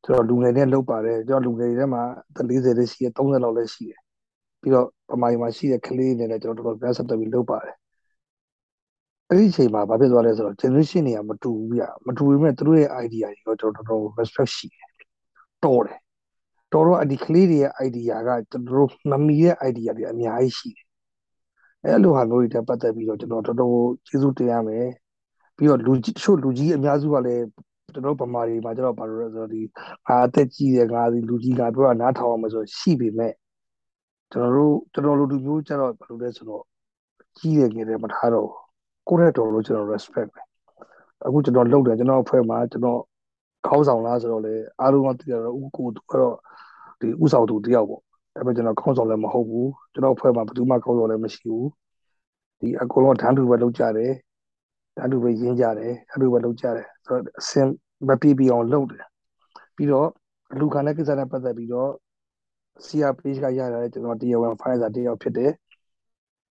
[0.03, 4.01] ကျွန်တော်လူငယ်နဲ့လုပ်ပါတယ်ကျွန်တော်လူငယ်တွေထဲမှာအသက်40လည်းရှိတယ်30လောက်လည်းရှိတယ်
[4.67, 7.75] ပြီးတော့ပမာရီမှာရှိတဲ့ကလေးတွေနဲ့ကျွန်တော်တော်တော်ပြန်ဆက်တက်ပြီးလုပ်ပါတယ်
[9.29, 14.89] အဲ့ဒီအချိန်မှာဘာဖြစ်သွားလဲဆိုတော့ generation တွေကမတူဘူးပြမတူပေမဲ့သူတို့ရဲ့ idea တွေတော့ကျွန်တော်တော်တော် respect ရှိတယ်
[15.63, 15.99] တော်တယ်
[16.73, 20.85] တော်တော့ဒီကလေးတွေရဲ့ idea ကကျွန်တော်တို့မမီရဲ့ idea တွေအများကြီးရှိတယ်
[21.83, 23.75] အဲ့လိုဟာမျိုးတွေတက်ပတ်သက်ပြီးတော့ကျွန်တော်တော်တော်
[24.07, 24.87] ကျေးဇူးတင်ရမယ်
[25.57, 27.43] ပြီးတော့လူကြီးတချို့လူကြီးအများစုကလည်း
[27.93, 29.61] ကျွန်တော်ဗမာတွေမှာကျတော့ဘာလို့လဲဆိုတော့ဒီ
[30.07, 33.33] ငါအသက်ကြီးတယ်ငါဒီလူကြီးငါပြောတာနားထောင်အောင်မဆိုရှိပေမဲ့
[34.31, 36.63] ကျွန်တော်တို့ကျွန်တော်တို့လူမျိုးကျတော့ဘာလို့လဲဆိုတော့
[37.37, 38.49] ကြီးတယ်ငယ်တယ်မထားတော့
[39.07, 40.41] ကိုယ့်ရဲ့တော်လို့ကျွန်တော် respect ပဲ
[41.25, 42.99] အခုကျွန်တော်လုပ်တယ်ကျွန်တော်အဖွဲ့မှာကျွန်တော်
[43.67, 46.35] ခေါင်းဆောင်လားဆိုတော့လေအားလုံးကသိရတော့ဥကိုသူကတော့
[46.99, 48.01] ဒီဥဆောင်သူတယောက်ပေါ့
[48.35, 51.67] ဒါပေမဲ့ကျွန်တော်ခေါင်းဆောင်လည်းမဟုတ်ဘူးကျွန်တော်အဖွဲ့မှာဘယ်သူမှခေါင်းဆောင်လည်းမရှိဘူး
[52.59, 54.11] ဒီအကုန်လုံးဓာတ်တူပဲလုပ်ကြတယ်
[54.97, 57.67] ဓာတ်တူပဲရင်းကြတယ်ဓာတ်တူပဲလုပ်ကြတယ်ဆိုတော့အစင်
[58.07, 59.05] မပြပြအောင်လုပ်တယ်
[59.75, 60.09] ပြီးတော့
[60.59, 61.91] လူခံတဲ့ကိစ္စနဲ့ပတ်သက်ပြီးတော့
[62.85, 65.51] CR page ကရတာလေကျွန်တော်တရားဝင် file စာတယောက်ဖြစ်တယ်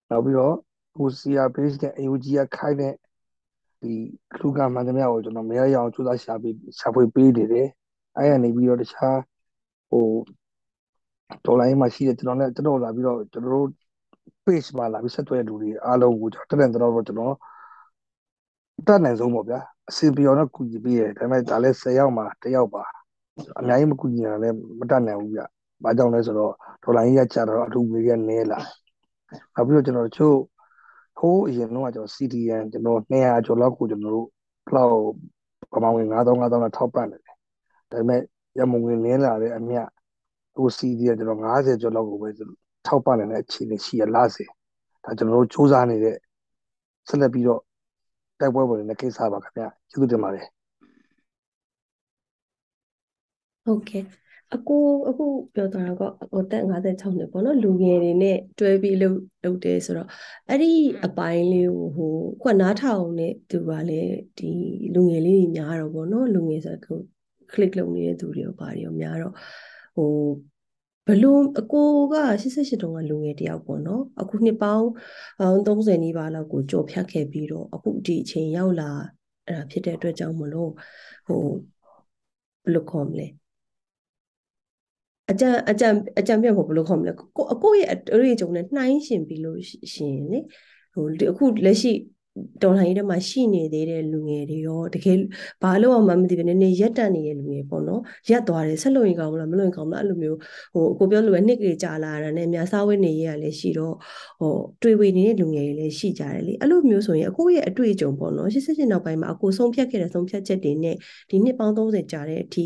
[0.10, 0.56] နောက်ပြီးတော့
[0.96, 2.94] ဟို CR page နဲ့ AUG ကခိုင်းတဲ့
[3.82, 3.94] ဒီ
[4.40, 7.68] လူကမှန်သမျှကိုကျွန်တော်မရရအောင်ကြိုးစားရှာပြီးရှာဖွေပေးနေတယ်
[8.18, 9.20] အဲ့ရနေပြီးတော့တခြား
[9.90, 10.08] ဟို
[11.46, 13.68] ဒေါ်လာရင်းမှာရှိတဲ့ကျွန်တော်နဲ့ကျွန်တော်လာပြီးတော့ကျွန်တော်တို့
[14.46, 17.36] page မှာလာပြီးဆက်သွယ်လူတွေအားလုံးကိုကျွန်တော်တက်တဲ့တော့ကျွန်တော်
[18.88, 22.84] တက်နိုင်ဆုံးပေါ့ဗျာအစီပြောတော့ကူညီပေးတယ်ဒါပေမဲ့ဒါလည်း10ယောက်မှာ1ယောက်ပါ
[23.60, 25.42] အများကြီးမကူညီရလည်းမတက်နိုင်ဘူးဗျ
[25.84, 28.60] ဘာကြောင့်လဲဆိုတော့ဒေါ်လာရင်းရကြတော့အထူးငွေရနေလာ
[29.54, 30.38] နောက်ပြီးတော့ကျွန်တော်တို့ချို့
[31.18, 34.28] ဟိုးအရင်တော့ကျွန်တော် CDN ကျွန်တော်200ကျော်လောက်ကိုကျွန်တော်တို့
[34.68, 34.96] cloud
[35.72, 37.36] ပမာဝင်9000 9000နဲ့ထောက်ပံ့နေတယ်
[37.92, 38.22] ဒါပေမဲ့
[38.60, 39.88] ရမဝင်နေလာတဲ့အမြတ်
[40.56, 42.30] ဟို CDN ကျွန်တော်90ကျော်လောက်ကိုပဲ
[42.88, 44.44] ထောက်ပံ့နေတဲ့အခြေအနေရှိရလားစေ
[45.04, 46.18] ဒါကျွန်တော်တို့စူးစမ်းနေတဲ့
[47.10, 47.62] ဆက်လက်ပြီးတော့
[48.40, 50.46] တိုက်ပွဲဝင်နေတဲ့ကိစ္စပါခင်ဗျကျေးဇူးတင်ပါတယ်
[53.64, 54.04] ဟုတ်ကဲ့
[54.56, 60.08] အကိုအခုပြောတာကဟိုတက်56နှစ်ပေါ့နော်လူငယ်တွေနဲ့တွဲပြီးလုပ်လုပ်တယ်ဆိုတော့
[60.50, 60.72] အဲ့ဒီ
[61.06, 64.50] အပိုင်းလေးကိုဟိုခုနားထောင်နေသူကလည်းဒီ
[64.94, 67.02] လူငယ်လေးတွေများတော့ပေါ့နော်လူငယ်ဆိုတော့
[67.52, 69.34] click လုပ်နေတဲ့သူတွေရောပါရောများတော့
[69.96, 70.10] ဟို
[71.08, 74.86] ဘလို့အကိုက88တုန်းကလူငယ်တယောက်ပေါ့နော်အခုနှစ်ပေါင်း
[75.66, 78.90] 30နီးပါးလောက်ကိုကြော်ဖြတ်ခဲ့ပြီးတော့အခုဒီအချိန်ရောက်လာ
[79.48, 80.72] အဲ့ဒါဖြစ်တဲ့အတွက်ကြောင့်မလို့
[81.28, 81.42] ဟို
[82.64, 83.28] ဘယ်လိုခေါ်မလဲ
[85.32, 85.88] အကြံအကြံ
[86.20, 89.60] အကြံပြတ်ဖို့ဘယ်လိုခေါ်မလဲကိုအကိုရဲ့အတွေ့အကြုံနဲ့နှိုင်းရှင်ပြီးလို့
[89.94, 90.40] ရှင်လေ
[90.94, 91.94] ဟိုအခုလက်ရှိ
[92.62, 95.18] တော်လှန်ရေးထဲမှာရှိနေသေးတဲ့လူငယ်တွေရောတကယ်
[95.64, 100.38] ဘာလို့မှမသိဘဲနည်းနည်းရက်တက်နေတဲ့လူငယ်ပေါ့နော်ရက်သွားတယ်ဆက်လို့ရင်ကောင်းမလားမလို့ရင်ကောင်းမလားအဲ့လိုမျိုး
[100.74, 103.96] ဟိုကိုပြောလို့ပဲနှစ်ကလေးကြာလာတာနဲ့များစားဝဲနေရလည်းရှိတော့
[104.40, 110.96] ဟိုတွေ့ဝေနေတဲ့လူငယ်တွေလည်းရှိကြတယ်လေအဲ့လိုမျိုးဆိုရင်အကိုရဲ့အတွေ့အကြုံပေါ့နော်88နောက်ပိုင်းမှာအကိုဆုံးဖြတ်ခဲ့တဲ့ဆုံးဖြတ်ချက်တွေနဲ့
[111.30, 112.64] ဒီနှစ်ပေါင်း30ကြာတဲ့အထိ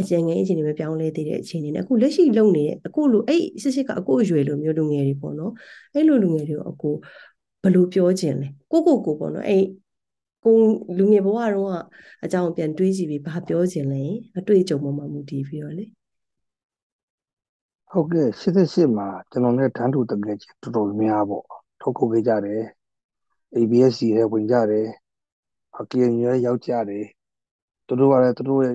[0.00, 5.52] အကျဉ်းငယ်အချိန်တွေမပြောင်းလဲသေးတဲ့အချိန်တွေနဲ့အခုလက်ရှိလုံနေတဲ့အခုလိုအဲ့စစ်စစ်ကအကိုအရွယ်လိုမျိုးလူငယ်တွေပေါ့နော်
[5.94, 6.98] အဲ့လိုလူငယ်တွေကိုအကိုဘယ်
[7.74, 9.64] လိုပြောခြင်းလဲကိုကိုကိုပေါ့နော်အဲ့
[10.44, 10.54] ကို
[10.96, 11.76] လူငယ်ဘဝတုန်းက
[12.24, 14.02] အကြောင်းပြန်တွေးကြည့်ပြီးဘာပြောခြင်းလဲ
[14.38, 15.84] အတွေ့အကြုံပေါ်မှာမူတည်ပြီးတော့လေ
[17.92, 21.44] ဟုတ်ကဲ့88မှာကျွန်တော်နဲ့တန်းတူတကယ်ချင်းတော်တော်များပေါ့
[21.80, 22.62] ထုတ်ခုခဲ့ကြတယ်
[23.56, 24.86] ABSC ရဲ့ဝင်ကြတယ်
[25.78, 27.04] အကင်းရွယ်ရောက်ကြတယ်
[27.86, 28.74] သူတို့ကလည်းသူတို့ရဲ့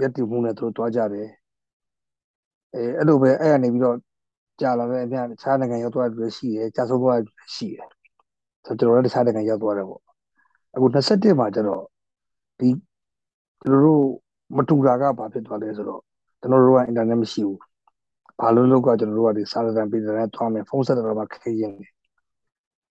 [0.00, 1.28] ရက်တည်မှုနဲ့သူတို့တွားကြတယ်
[2.74, 3.98] အဲအဲ့လိုပဲအဲ့ရနေပြီးတော့
[4.60, 7.88] ကြာလာတဲ့အမြတ်တခြားနိုင်ငံရောက်သွားတယ်ရှိတယ်ကြာဆုံးသွားတယ်ရှိတယ်
[8.66, 10.00] ဆိုတော့ကျွန်တော်လည်းတခြားနိုင်ငံရောက်သွားတယ်ပေါ့
[10.74, 11.82] အခု21မှာကျတော့
[12.58, 12.68] ဒီ
[13.62, 14.04] ကျွန်တော်တို့
[14.56, 16.00] မတူတာကဘာဖြစ်သွားလဲဆိုတော့
[16.40, 17.60] ကျွန်တော်တို့ကအင်တာနက်မရှိဘူး
[18.40, 21.92] ဘာလို့လို့ကကျွန်တော်တို့ကဒီစာရန်ပေးတယ်နဲ့တွားမယ်ဖုန်းဆက်တော့မှခက်ရင်တယ်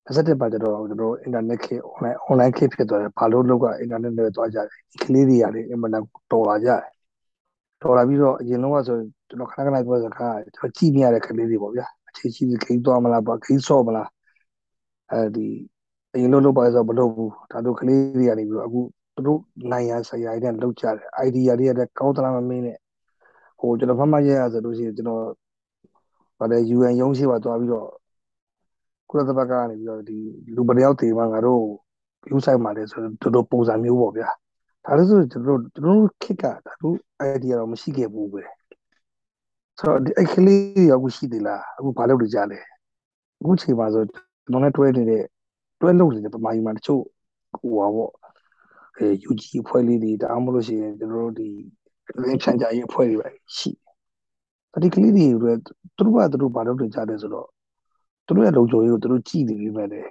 [0.06, 6.82] 21ပါကျတော့ကျွန်တော်အင်တာနက်ခေ online online ခေဖြစ်သွားတယ်ဘာလို့လို့ကအင်တာနက်နဲ့တွားကြတယ်ဒီကလေးတွေရတယ်အင်မတန်တော်လာကြတယ်
[7.82, 14.08] တော်လာပြီးတော့အရင်တော့ဆိုကျွန်တော်ခဏခဏပြောစကားကျွန်တော်ကြည့်နေရတဲ့ကလေးတွေပေါ့ဗျာအခြေချီခိသွားမလားပါခိဆော့မလား
[15.14, 15.48] အဲဒီ
[16.14, 18.82] အရင်လို့လုပ်ပါဆိုတော့မလုပ်ဘူးဒါတို့ကလေးတွေကနေပြီးတော့အခု
[19.16, 19.40] သူတို့
[19.72, 22.78] နိုင်ရဆရာတွေနဲ့လုပ်ကြတယ် idea တွေရဲ့ကောင်းသလားမမင်းနဲ့
[23.60, 25.24] ဟိုကျွန်တော်ဖတ်မှရရဆိုလို့ရှိရင်ကျွန်တော်
[26.40, 27.90] ဗါတယ် UN ရုံးရှိပါသွားပြီးတော့
[29.10, 30.18] ကုလသမဂ္ဂကနေပြီးတော့ဒီ
[30.56, 31.64] လူပယောက်တွေမှာငါတို့
[32.26, 34.30] view site မှာလဲဆိုတော့တို့ပုံစံမျိုးပေါ့ဗျာ
[34.86, 36.96] ဒါလို့ဆိုကျွန်တော်တို့ကျွန်တော်တို့ခက်ကဒါတို့
[37.36, 38.44] idea တော့မရှိခဲ့ဘူးပဲ
[39.80, 42.60] ဆိုတော့ဒီအဲ့ကလေးရောအခုရှိသေးလားအခုဘာလုပ်နေကြလဲ
[43.40, 44.04] အခုချိန်မှာဆို
[44.44, 45.24] ကျွန်တော်နဲ့တွဲနေတဲ့
[45.82, 47.02] တွဲလုပ်နေတဲ့ပမာကြီးမှာတချို့
[47.62, 48.12] ဟိုပါပေါ့
[48.98, 51.50] အဲ UG အဖွဲ့လေးတွေဒါမှမဟုတ်လို့ရှိရင်ကျွန်တော်တို့ဒီ
[52.22, 53.72] လင်းဖြန့်ကြရေးအဖွဲ့တွေပဲရှိ
[54.72, 55.52] တယ်ဒီကလေးတွေ
[55.98, 57.48] သူတို့ကသူတို့ဘာလုပ်နေကြလဲဆိုတော့
[58.26, 60.02] သူတို့ရဲ့လုံခြုံရေးကိုသူတို့ကြည့်နေပြီးမဲ့လေ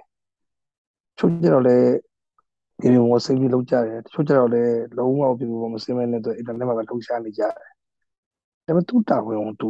[1.17, 1.77] ချို့ကြတော့လေ
[2.81, 4.63] ဒီလိုမျိုးစိတ်ပြီးလောက်ကြတယ်ချို့ကြတော့လေ
[4.97, 7.63] လုံးဝပြဘူးမစင်းမဲနဲ့တော့အင်တာနက်မှာပဲလှုပ်ရှားနေကြတယ်ဒါ
[8.65, 9.69] ပေမဲ့သူတာဝန်ကိုသူ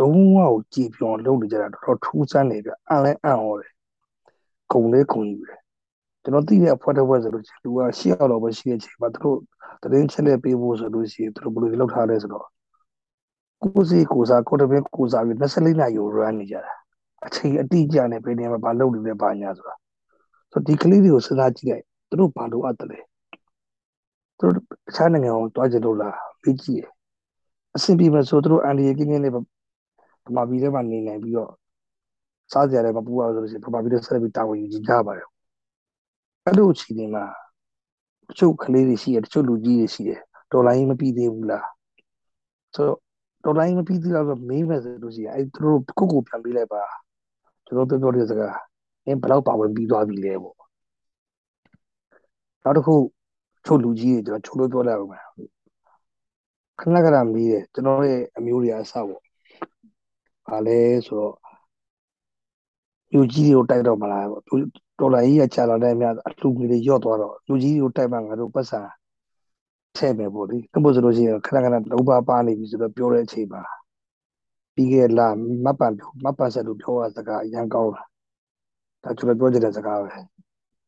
[0.00, 3.73] လုံးဝကိုကြည်ပြောင်းလုပ်နေကြတာတော်တော်ထူးဆန်းနေပြအံလဲအံ့ဩတယ်
[4.74, 5.52] ခုံလေးခုံကြီးပဲ
[6.22, 9.38] ကျွန်တော်သိတဲ့အဖွဲ့တစ်ဖွဲ့ဆိုလို့လူက၈ယောက်လောက်ပဲရှိတဲ့အချိန်မှာသူတို့
[9.82, 12.46] တရင်ချက်လက်ပေးဖို့ဆိုလို့ရှိရင်သူတို့ဘယ်လိုလုပ်ထားလဲဆိုတော့
[13.62, 16.72] ကိုစီကိုစားကိုတပင်းကိုစားပြီး24နာရီကို run နေကြတာ
[17.26, 19.74] အချိန်အတိအကျနဲ့ဘယ်နေရာမှာဘာလုပ်နေလဲဘာညာဆိုတာ
[20.52, 23.00] ဆိုဒီကလေးတွေကိုစဉ်းစားကြည့်လိုက်သူတို့ဘာလိုအပ်တယ်လဲ
[24.38, 26.90] သူသူတို့တခြားနိုင်ငံကိုတွားကြလို့လားပြီးကြည့်တယ်
[27.76, 29.36] အဆင်ပြေမယ်ဆိုသူတို့အန်ဒီယေကင်းနေဗ
[30.36, 31.50] မာပြည်ထဲမှာနေနိုင်ပြီးတော့
[32.52, 35.28] စားကြရတယ်မပူရဆိုလို့ရှိရင်ဗမာပြည်ထဲဆက်ပြီးတာဝန်ယူကြရပါတယ်
[36.44, 37.24] အဲ့လိုအခြေအနေမှာ
[38.28, 40.20] တချို့ကလေးတွေရှိတယ်တချို့လူကြီးတွေရှိတယ်
[40.52, 41.66] ဒေါ်လာကြီးမပြီးသေးဘူးလား
[42.74, 42.98] ဆိုတော့
[43.44, 46.82] ဒေါ်လာကြီးမပြီးသေးတော့မေးမယ်ဆိုလို့ရှိရင်အဲ့သူတို့ကိုကိုပြန်ပေးလိုက်ပါ
[47.66, 48.56] ကျွန်တော်ပြောပြောတဲ့စကား
[49.06, 50.56] အင်းဘယ်တော့ပါဝင်ပြီးသွားပြီလဲပေါ့
[52.64, 52.94] နောက်တစ်ခု
[53.66, 55.24] ချုပ်လူကြီးတွေကျွန်တော်ချုပ်လို့ပြောလိုက်အောင်မယ်
[56.80, 59.22] ခဏခဏမေးတယ်ကျွန်တော်ရဲ့အမျိုးတွေအဆပေါ့
[60.48, 61.34] ဘာလဲဆိုတော့
[63.14, 68.80] လူကြီးတွေကိုတိုက်တော့မလားပေါ့ဒေါ်လာကြီးကချလာတဲ့အများအလှူငွေတွေရော့သွားတော့လူကြီးတွေကိုတိုက်မှငါတို့ပတ်စံ
[69.96, 73.62] ထည့်မယ်ပေါ့လေ။အဲ့လိုဆိုလို့ရှိရင်ခဏခဏလုံးပါပါနေပြီဆိုတော့ပြောတဲ့အချိန်မှာ
[74.74, 75.28] ပြီးခဲ့လာ
[75.64, 75.92] မပန်
[76.24, 78.02] မပန်ဆက်လို့ပြောရစကားအရန်ကောင်းတာ။
[79.02, 80.10] ဒါကျွန်တော်ပြောချင်တဲ့စကားပဲ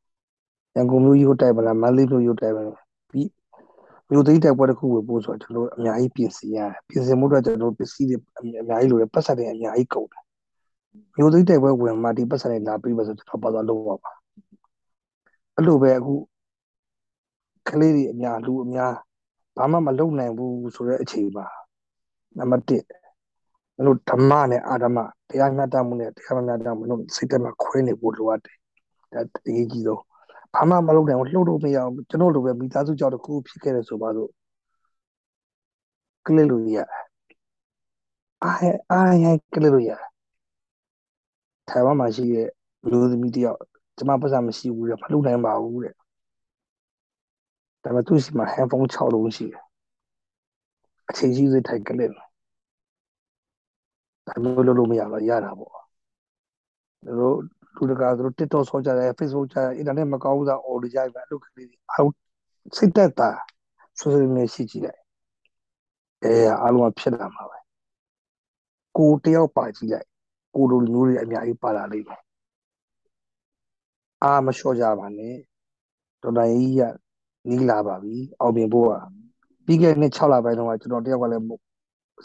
[0.75, 2.77] ။ရန်ကုန်မြို့ကြီးကိုတိုက်မလားမန္တလေးမြို့ကြီးကိုတိုက်မလား
[3.11, 3.29] ပြီး
[4.11, 10.23] မြို့သိမ်းတိုက်ပွဲတစ်ခုကိုပို့ဆိုတော့ကျွန်တော်အများကြီးပြင်ဆင်ရတယ်။ပြင်ဆင်မှုတော့ကျွန်တော်ပစ္စည်းတွေအများကြီးလိုတယ်ပတ်စံတွေအများကြီးကုန်တယ်။
[11.17, 14.13] မြို့သိမ်းတိုက်ပွဲဝင်မှဒီပတ်စံတွေလာပြီးမှဆိုကျွန်တော်ပါသွားလို့ပါပါ။
[15.57, 16.15] အဲ့လိုပဲအခု
[17.69, 18.93] ကလေးတွေအများလူအများ
[19.57, 21.47] ဘာမှမလုပ်နိုင်ဘူးဆိုတဲ့အချိန်မှာ
[22.39, 22.85] နံပါတ်1
[23.77, 28.59] မလို့ဓမ္မနဲ့အာဓမ္မတရားမျှတမှုနဲ့တရားမျှတမှုလို့စိတ်ထဲမှာခွဲနေဖို့လိုအပ်တယ်
[29.13, 30.03] ဒါတကယ်ကြီးဆုံး
[30.55, 34.31] ဘာမှမလုပ်နိုင်ဘူးလှုပ်လို့မရအောင်ကျွန်တော်လိုပဲမိသားစုကြောင့်တခုဖြစ်ခဲ့တယ်ဆိုပါတော့
[36.27, 36.79] ကလေးလိုရ
[38.43, 38.59] အား
[38.91, 39.91] အားရကလေးလိုရ
[41.69, 42.49] ထိုင်ဝမ်မှာရှိတဲ့
[42.91, 43.61] လူသမီးတယောက်
[43.97, 46.01] ကျွန်မပတ်စံမရှိဘူးတဲ့မလုပ်နိုင်ပါဘူးတဲ့ဒါ
[47.85, 49.63] ပေမဲ့သူ့စီမှာ handphone 6လုံးရှိတယ်
[51.09, 55.75] အချိန်ကြီးစိထိုင်ကလစ်ဒါမျိုးလုပ်လို့မရတော့ရတာပေါ့
[57.05, 57.37] သူတို့
[57.77, 62.11] လူတကာသူတို့ TikTok ဆောကြတယ် Facebook ကြတယ် internet မကောင်းဘူးသာ order ကြိုက်ပဲအဲ့လိုကလေးတွေအား
[62.77, 63.31] စိတ်သက်သာ
[64.01, 65.01] social media ရှိကြည့်လိုက်
[66.25, 67.59] အဲအားလုံးဖြစ်လာမှာပဲ
[68.97, 70.09] ကိုတယောက်ပါကြည့်လိုက်
[70.57, 72.23] ကိုလိုမျိုးတွေအများကြီးပါလာလိမ့်မယ်
[74.23, 75.35] အားမလျှော့ကြပါနဲ့
[76.23, 76.83] တော်တော်ကြီးက
[77.49, 78.93] နီးလာပါပြီအောင်မြင်ဖို့က
[79.65, 81.45] ပြီးခဲ့တဲ့နှစ်6လပိုင်းတုန်းကကျွန်တော်တယောက်ကလည်း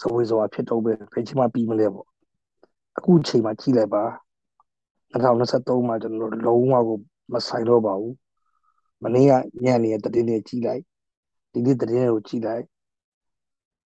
[0.01, 2.07] စဝေးစွာဖြစ်တော့ပဲဖိချင်မှပြီးမလဲပေါ့
[2.97, 4.03] အခုချိန်မှာကြည့်လိုက်ပါ
[5.13, 6.97] 2023မှာကျွန်တော်လုံးဝကို
[7.33, 8.15] မဆိုင်တော့ပါဘူး
[9.03, 9.31] မနေ့က
[9.63, 10.83] ညနေတတင်းတွေကြည့်လိုက်
[11.51, 12.63] ဒီနေ့တတင်းတွေကိုကြည့်လိုက်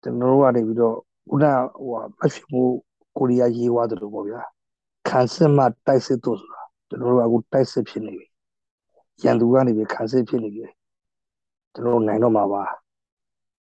[0.02, 0.96] ကျွန်တော်တို့ကနေပြီးတော့
[1.28, 1.44] ခုန
[1.76, 2.74] ဟိုမဖြစ်ဘူး
[3.16, 4.40] ကိုရီးယားရေးွားတယ်လို့ပေါ့ဗျာ
[5.09, 8.27] ခံစစ်မှတိုက်စစ်တို့ဆိုတာကျွန်တော်တို့အခုတိုက်စစ်ဖြစ်နေပြီ
[9.22, 10.64] ရန်သူကနေပြီးခံစစ်ဖြစ်နေပြီ
[11.74, 12.62] ကျွန်တော်နိုင်တော့မှာပါ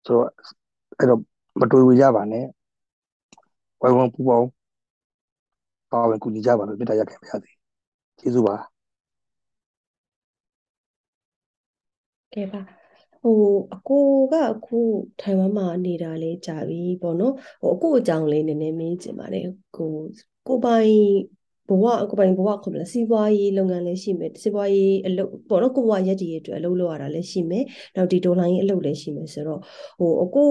[0.06, 0.26] ဆိုတော့
[0.98, 1.20] အဲ့တော့
[1.60, 2.44] မတွေ့ဝေကြပါနဲ့
[3.80, 4.48] ဝိုင်းဝန်းပူပေါင်း
[5.90, 7.50] ပါဝင်ကူညီကြပါလို့မေတ္တာရပ်ခံပါရစေ
[8.18, 8.56] ကျေးဇူးပါ
[12.34, 12.77] ကဲပါဟို
[13.74, 14.76] အကိုကအခု
[15.20, 19.86] ထိုင်ဝမ်မှာနေတာလဲကြာပြီပေါ့နော်ဟိုအကိုအကြောင်းလေးနည်းနည်းမေးချင်ပါတယ်ကို
[20.46, 20.92] ကိုပိုင်
[21.68, 27.64] ဘဝကိုပိုင်ဘဝခေါ်မလားစီးပွားရေးလုပ်ငန်းလည်းရှိမယ်စီးပွားရေးအလုပ်ပေါ့နော်ကိုဘဝရက်တည်ရေးအတွက်အလုပ်လုပ်ရတာလည်းရှိမယ်
[27.96, 29.60] နောက်ဒီဒေါ်လာရင်းအလုပ်လည်းရှိမယ်ဆိုတော့
[29.98, 30.48] ဟိုအကို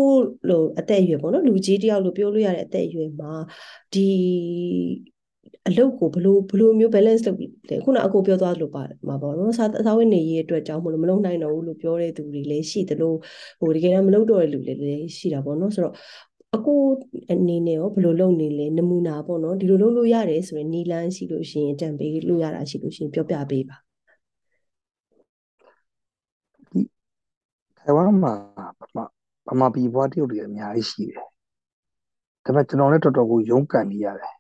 [0.49, 3.33] လိုအသက်အရွယ်ပေါ့နော်လူကြီးတယောက်လို့ပြောလို့ရတဲ့အသက်အရွယ်မှာ
[3.93, 4.07] ဒီ
[5.67, 13.17] အလုပ်ကိုဘလို့ဘလို့မျိုး balance လုပ်လဲခုနအကိုပြောသွားလို့ပါမှာပေါ့နော်စာစာဝတ်နေရေးအတွက်ကြောင့်မလို့မလုပ်နိုင်တော့ဘူးလို့ပြောတဲ့သူတွေလည်းရှိတယ်လို့
[13.59, 15.95] ဟိုတကယ်တော့မလုပ်တော့တဲ့လူတွေလည်းရှိတာပေါ့နော်ဆိုတော့
[16.55, 16.81] အကို
[17.31, 23.77] အနေနဲ့ရောဘယ်လိုလုပ်နေလဲနမူနာပေါ့နော်ဒီလိုလုပ်လို့ရတယ်ဆိုရင်နီလန်းရှိလို့ရှိရင်တံပေးလို့ရတာရှိလို့ရှိရင်ပြောပြပေးပါ
[26.71, 26.81] ဒီ
[27.79, 28.33] ထိုင်ဝမ်မှာ
[28.79, 29.05] ဗမာ
[29.47, 31.23] ဗမာပြည်ဘွားတရုတ်တွေအများကြီးရှိတယ်
[32.45, 34.36] ဒါပေမဲ့ကျွန်တော်လည်းတော်တော်ကိုရုန်းကန်နေရတယ်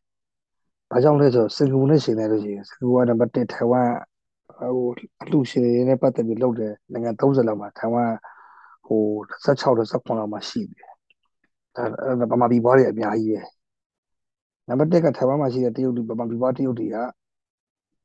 [0.91, 3.91] ဘာကြောင့်လဲဆိုတော့စင်ကာပူနဲ့ရှင်နေလို့ရှိရင်စင်ကာပူကနံပါတ်1ထိုင်ဝမ်
[4.57, 4.85] ဟို
[5.21, 8.13] အလှရှင်တွေနဲ့ပတ်သက်ပြီးလုပ်တယ်နိုင်ငံ30လောက်မှာထိုင်ဝမ်
[8.87, 9.01] ဟို
[9.45, 10.91] 16 19လောက်မှာရှိတယ်
[12.19, 13.41] ဒါဗမာပြည်ဘွားတွေအများကြီးပဲ
[14.67, 16.97] နံပါတ်1ကထိုင်ဝမ်မှာရှိတဲ့တရုတ်တွေဗမာပြည်ဘွားတရုတ်တွေက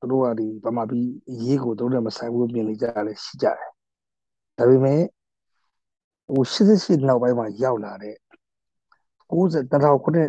[0.00, 1.06] သူတို့ကဒီဗမာပြည်
[1.44, 3.70] ရေးကိုသူတို့လည်းမဆိုင်ဘူးပြင်နေကြတယ်ရှိကြတယ်
[4.58, 5.00] ဒါပေမဲ့
[6.32, 8.16] ဟို88နောက်ပိုင်းမှာရောက်လာတဲ့
[9.30, 10.28] 90တထောင်ခုနှစ်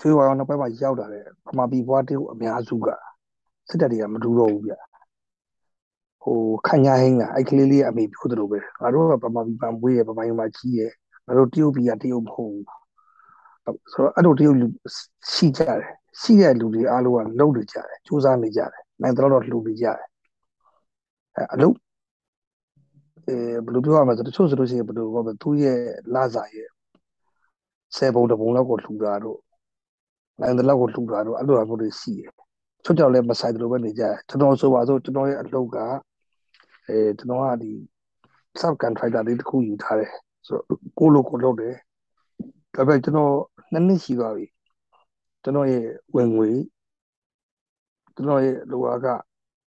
[0.00, 2.88] ရွှေဝါရောနောက်ပိုင်းမှာရောက်လာတဲ့ဗမာပြည်ဘွားတရုတ်အများစုက
[3.68, 4.74] စစ်တပ်တွေကမတူတော့ဘူးဗျ
[6.22, 10.80] ဟိုခညာဟင်းကအဲ့ကလေးလေးအမေပြောသလိုပဲငါတို့ကဗမာပြည်ပံမွေးရဗမာပြည်မှာကြီးရ
[11.26, 12.66] ငါတို့တရုတ်ပြည်ကတရုတ်မဟုတ်ဘူး
[13.92, 14.66] ဆိုတော့အဲ့လိုတရုတ်လူ
[15.32, 15.82] ရှိကြတယ်
[16.20, 19.98] ရှိတဲ့လူတွေအားလုံးကလုံနေကြတယ်စူးစမ်းနေကြတယ်နိုင်တော့တော့လှူနေကြတယ်
[21.36, 21.76] အဲအလုပ်
[23.26, 25.78] အဲဘယ်လိုပြောရမလဲဆိုတချို့ဆိုလို့ရှိရင်ဘယ်လိုပြောမလဲသူ့ရဲ့
[26.14, 26.68] လာစာရဲ့
[27.96, 29.38] ဆယ်ပုံတပုံလောက်ကိုလှူတာတို့
[30.40, 32.32] နိုင်တဲ့လောက်ကိုလှူတာတို့အဲ့လိုအမျိုးတွေရှိတယ်
[32.84, 35.78] ချွတ်ကြောက်လည်းမဆိုင်တယ်လို့ပဲနေကြတယ်ကျွန်တော်ဆိုပါဆိုကျွန်တော်ရဲ့အလုပ်က
[36.88, 37.72] အဲကျွန်တော်ကဒီ
[38.60, 40.12] sub contractor လေးတစ်ခုယူထားတယ်
[40.46, 40.64] ဆိုတော့
[40.98, 41.74] ကိုလိုကိုလုပ်တယ်
[42.74, 43.34] ဒါပေမဲ့ကျွန်တော်
[43.72, 44.46] နှစ်နှစ်ရှိသွားပြီ
[45.42, 45.84] ကျွန်တော်ရဲ့
[46.16, 46.50] ဝင်ငွေ
[48.14, 49.06] ကျွန်တော်ရဲ့လိုအားက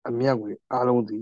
[0.09, 1.18] အမြတ်ငွေအားလုံးဒီ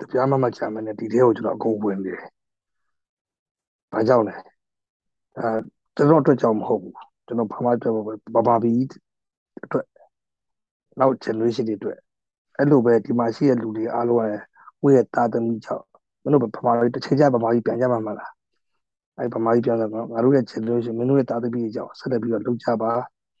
[0.00, 2.26] တပြားမှမချမ်းမနဲ့ဒီထဲကိုကျွန်တော်အကုန်ဝင်နေတယ်။
[3.92, 4.34] ဘာကြောင့်လဲ။
[5.38, 5.48] အဲ
[5.96, 6.94] ကျွန်တော်အတွက်ကြောင့်မဟုတ်ဘူး။
[7.28, 7.94] ကျွန်တော်ဘာမှအတွက်
[8.34, 8.72] ဘာဘာဘီ
[9.64, 9.86] အတွက်
[10.98, 11.98] နောက် generation တွေအတွက်
[12.56, 14.42] အဲ့လိုပဲဒီမှာရှိတဲ့လူတွေအားလုံးရဲ့
[14.80, 15.84] ကိုယ့်ရဲ့တာသမီကြောင့်
[16.22, 18.30] မင်းတို့ဗမာတွေတစ်ချိန်ကျဗမာကြီးပြန်ကြမှာမလား။
[19.18, 22.90] အဲ့ဗမာကြီးပြန်တော့ငါတို့ရဲ့ generation မင်းတို့ရဲ့တာသမီကြောင့်ဆက်လက်ပြီးတော့လုပ်ကြပါ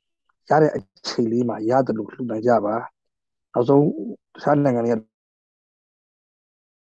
[0.50, 2.74] ။ရတဲ့အချိန်လေးမှာရတယ်လို့လှူနိုင်ကြပါ။
[3.52, 3.84] နောက်ဆုံး
[4.34, 4.96] တခြားနိုင်ငံတွေက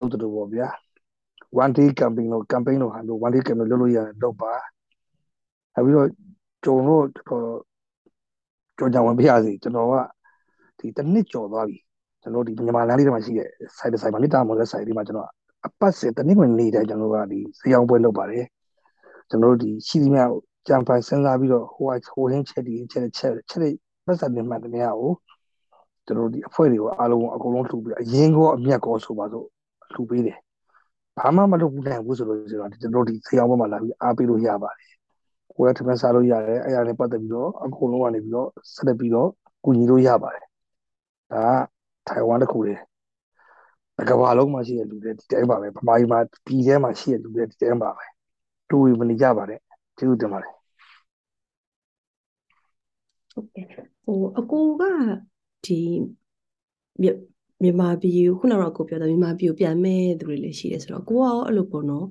[0.00, 0.68] လုပ်တယ်ပေါ့ဗျာ
[1.62, 4.52] one day campaign လို့ campaign လို့ဟာလို့ one day campaign လုပ်လို့ရတယ်လုပ်ပါ
[5.74, 6.08] နောက်ပြီးတော့
[6.64, 7.56] ကျုံတော့တော်
[8.78, 9.94] ကြောင်ကြဝင်ပြရစီကျွန်တော်က
[10.78, 11.78] ဒီတစ်နှစ်ကျော်သွားပြီ
[12.22, 15.28] ကျွန်တော်ဒီမြန်မာလမ်းလေးတွေမှာရှိတဲ့ site တစ် site မှာမိတာမော်တဲ့ site လေးမှာကျွန်တော်
[15.66, 18.44] အပတ်စဉ်တစ်နှစ်ဝင်နေတယ်ကျွန်တော်ကဒီစေအောင်ပွဲလုပ်ပါတယ်
[19.30, 20.24] ကျွန်တော်တို့ဒီရှိသမျှ
[20.68, 23.60] ကြံဖိုင်စဉ်းစားပြီးတော့ဟိုဟိုဟင်းချက်ဒီချက်ချက်ချက်
[24.06, 25.12] ပတ်စံနေမှတည်းကို
[26.06, 29.46] ကျွန်တော်ဒီအဖွဲ့တွေကိုအားလုံးအကုန်လုံးလှူပြီးအရင်ကအမြတ်ကောဆိုပါစို့
[29.94, 30.38] လှူပေးတယ်
[31.18, 34.95] ဘာမှမလုပ်ဘူးနိုင်ဘူးဆိုလို့ကျွန်တော်ကျွန်တော်ဒီဆေးအောင်ဘက်မှာလာပြီးအားပေးလို့ရပါတယ်
[35.56, 39.28] ကိုယ်ကထမင်းစားလို့ရတယ်အဲ့ဒါနဲ့ပတ်သက်ပြီးတော့အကုန်လုံးကနေပြီးတော့ဆက်လက်ပြီးတော့
[39.64, 40.44] ကူညီလို့ရပါတယ်
[41.32, 42.74] ဒါကထိုင်ဝမ်တစ်ခုလေ
[44.10, 48.04] ကမ္ဘာလုံးမှာရှိတဲ့လူတွေဒီတိုင်းပါပဲဗမာပြည်မှာပြည်ထဲမှာရှိတဲ့လူတွေဒီတိုင်းပါပဲ
[48.68, 49.60] တူဝီမနေကြပါနဲ့
[49.98, 50.52] ကျေးဇူးတင်ပါတယ်
[53.32, 53.66] ဟုတ်ကဲ့
[54.04, 54.82] ဟိုအကိုက
[55.66, 55.80] ဒီ
[57.02, 62.06] မြန်မာပြည်ကိုခုနကတော့ကိုပြောတာမြန်မာပြည်ကိုပြန်မဲ့သူတွေလည်းရှိတယ်ဆိုတော့ကိုကရောအဲ့လိုပေါ့နော်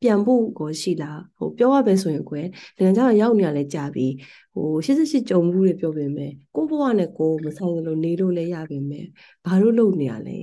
[0.00, 2.46] ပြန်ဖို့ကိုရှိလားဟိုပြောရပဲဆိုရင်ကွယ်
[2.78, 4.06] နိုင်ငံခြားရောက်နေရလဲကြာပြီ
[4.54, 9.04] ဟို88ကြုံမှုတွေပြောပေမဲ့ကိုဘဝနဲ့ကိုမဆိုင်လို့နေလို့လည်းရပေမဲ့
[9.44, 10.38] ဘာလို့လုပ်နေရလဲ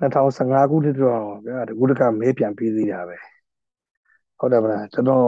[0.00, 3.16] 2015ခုနှစ်တော့ဗျာတကူတကမဲပြန်ပြီးသေးတာပဲ
[4.38, 5.26] ဟုတ်တယ်မလားကျွန်တော်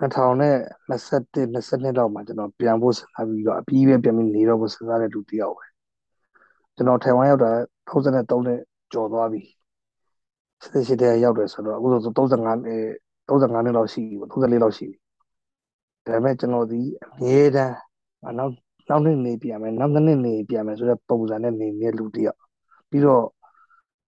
[0.00, 5.66] 2021 22လောက်မှာကျွန်တော်ပြန်ဖို့စဉ်းစားပြီးတော့အပြီးပဲပြန်ပြီးနေတော့ဖို့စဉ်းစားတဲ့လူတယောက်ပဲ
[6.76, 7.50] ကျွန်တော်ထိုင်ဝမ်ရောက်တာ
[7.90, 8.60] 33နှစ်
[8.92, 9.42] ကျော်သွားပြီ
[10.62, 12.82] စစ်စစ်တဲ့ရောက်တယ်ဆိုတော့အခုဆို35နှစ်
[13.28, 14.98] 35နှစ်လောက်ရှိပြီပေါ့34လောက်ရှိပြီ
[16.06, 17.76] ဒါပေမဲ့ကျွန်တော်ဒီအမြဲတမ်း
[18.38, 18.52] နောက်
[18.88, 22.38] နောက်နှစ်နေပြန်မယ်နောက်နှစ်နေပြန်မယ်ဆိုတဲ့ပုံစံနဲ့နေတဲ့လူတယောက်
[22.90, 23.24] ပြီးတော့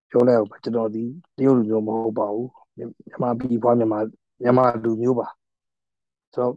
[0.09, 1.03] ပြောလိုက်အောင်ကျွန်တော်ဒီ
[1.37, 3.99] တရုတ်လူမျိုးမဟုတ်ပါဘူးမြန်မာပြည်ပွားမြန်မာ
[4.41, 5.27] မြန်မာလူမျိုးပါ
[6.33, 6.53] ဆိုတော့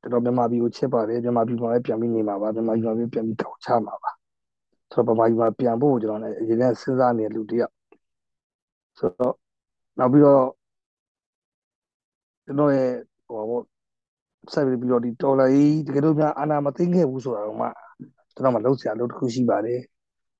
[0.00, 4.10] ကျွန်တော်မြန်မာပြည်ကိုချစ်ပါတယ်မြန်မာပြည်မှာလည်းပြန်ပြီးနေမှာပါမြန်မာပြည်မှာပြန်ပြီးထောက်ချမှာပါ
[4.92, 7.72] ဆိုတော့မြန်မာပြည်မှာပြန်ဖို့ကျွန်တော်လည်းအရင်ကစဉ်းစားနေတဲ့လူတယောက်
[8.98, 9.34] ဆိုတော့
[9.98, 10.44] နောက်ပြီးတော့
[12.44, 12.92] ကျွန်တော်ရဲ့
[13.26, 13.60] ဟိုဘော
[14.52, 17.68] ဆက်ပြီးတော့ဒီတော်လာကြီးတကယ်လို့များအာနာမသိခဲ့ဘူးဆိုတာတော့မှ
[18.34, 19.80] ကျွန်တော်မှလှုပ်ရှားလို့တစ်ခုရှိပါတယ်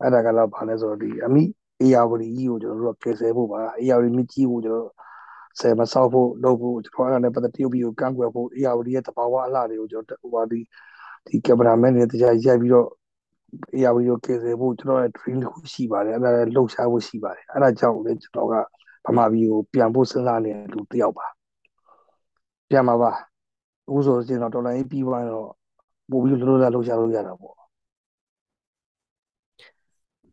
[0.00, 1.42] အဲ့ဒါကတော့ဘာလဲဆိုတော့ဒီအမိ
[1.80, 4.90] အေယာဝတီကြီးကိုကျွန်တော်တို့ကကယ်ဆယ်ဖို့ပါအေယာဝတီမြစ်ကြီးကိုကျွန်တော်
[5.60, 10.60] ဆယ်မဆောက်ဖို့လုပ်ဖို့ကျွန်တော်အဲ့ဒါနဲ့ပတ်သက်တရုတ်ပြည်ကိုကန့်ကွက်ဖို့အေယာဝတီရဲ့တဘာဝအလှတွေကိုကျွန်တော်ဟိုဒီ
[11.26, 12.88] ဒီကင်မရာမန်တွေတရားရိုက်ပြီးတော့
[13.74, 18.54] အေယာဝတီကိုကယ်ဆယ်ဖို့ကျွန်တော်ရဲ့ dream တစ်ခုရှိပါတယ်အဲ့ဒါလည်းလှုပ်ရှားဖို့ရှိပါတယ်အဲ့ဒါကြောင့်လည်းကျွန်တော်က
[19.06, 21.26] ဗမာပြည်ကိုပြန်ဖို့စဉ်းစားနေတဲ့လူတစ်ယောက်ပါ
[22.70, 23.11] ပြန်မှာပါ
[23.87, 25.48] အခုဆိုရင်တော့တော်လိုင်းပြီးသွားတော့
[26.11, 27.54] ပို့ပြီးလှုပ်ရှားလှုပ်ရှားလို့ရတာပေါ့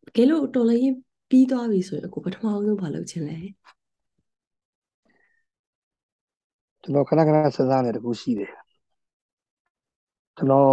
[0.05, 0.93] တကယ်လို့တော်လိုင်း
[1.29, 3.37] ပြီးသွားပြီဆိုရင်အခုပထမဆုံးဘာလုပ်ချင်လဲ
[6.81, 8.51] ကျွန်တော်ခဏခဏစဉ်းစားနေတခုရှိတယ်
[10.37, 10.69] ကျွန်တော်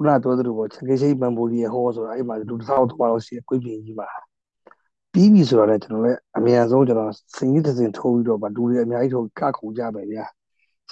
[0.00, 4.08] ဦးနာတော်သူပေါ့ချကေရှိမန်ဘိုလီရဲ့ဟောဆိုတာအဲ့မှာလူတစ်ထောင် trois လောက်ရှိတယ်ကိုပြည်ကြီးမှာ
[5.12, 10.24] ပြီးပြီဆိုတော့လည်းကျွန်တော်လည်းအများဆုံးကျွန်တော်စင်ကြီးတစ်စင်ထိုးပြီးတော့ဗလူတွေအများကြီးထိုးကခုကြပဲဗျာ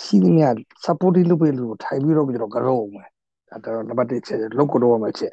[0.02, 0.48] ရှိသမျှ
[0.84, 3.08] supporting လုပ်ပေးလို့ထိုင်ပြီးတော့ကျွန်တော်ကြောက်မယ်
[3.50, 5.32] ဒါတော့နံပါတ်1ချက်လောက်ကတော့မှချက်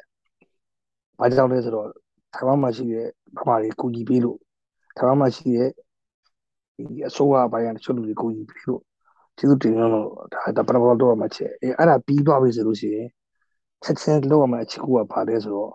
[1.20, 1.88] ဘာကြောင့်လဲဆိုတော့
[2.34, 3.06] ထိုင်ဝမ်မှာရှိတဲ့
[3.38, 4.38] ဗမာတွေကူညီပေးလို့
[4.96, 5.70] ထိုင်ဝမ်မှာရှိတဲ့
[6.76, 8.82] ဒီအစိုးရပိုင်းကတချို့လူတွေကူညီပေးလို့
[9.38, 9.92] ကျေးဇူးတင်လို့
[10.32, 13.08] ဒါဒါပထမတော့မှချက်အဲအဲ့ဒါပြီးသွားပြီဆိုလို့ရှိရင်
[13.84, 15.72] ချက်ချင်းလောက်ရမှာအချစ်ကူကပါတယ်ဆိုတော့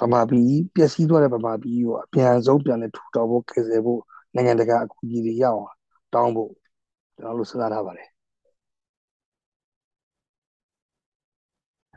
[0.00, 4.00] ဗမာပြည်ပျက်စီးသွားတဲ့ဗမာပြည်ကိုအပြန်ဆုံးပြန်လဲထူထောင်ဖို့ကယ်ဆယ်ဖို့
[4.34, 5.62] နိုင်ငံတကာအကူအညီတွေရအောင်
[6.12, 6.50] တောင်းဖို့
[7.16, 8.08] ကျွန်တော်တို့စဉ်းစားထားပါတယ်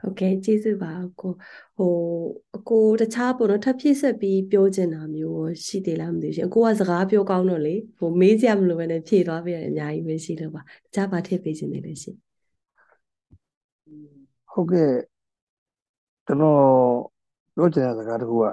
[0.01, 1.31] ဟုတ်ကဲ့ကျေးဇူးပါကို
[1.77, 1.93] ဟို
[2.55, 10.63] အကိုတခြားပေါ့နော်ထပ်ဖြစ်ဆက်ပြီးပြောချင်တာမျိုးရှိသေးလားမသိဘူးရှင်အကိုကစကားပြောကောင်းတော့လေဟိုမေးကြမလို့ပဲနဲ့ဖြေသွားပြရတယ်အများကြီးပဲရှိလို့ပါတ
[10.95, 12.15] ခြားပါထည့်ပေးခြင်းလည်းရှင်
[14.51, 14.91] ဟုတ်ကဲ့
[16.29, 16.59] ကျွန်တော်
[17.55, 18.51] ပြောချင်တဲ့စကားတခုကလူ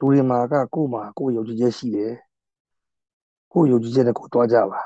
[0.00, 2.12] တွေမှာကကိုယ်မှာကိုယ်ယုံကြည်ချက်ရှိတယ်
[3.52, 4.80] ကိုယ်ယုံကြည်ချက်နဲ့ကိုယ်တွားကြပါ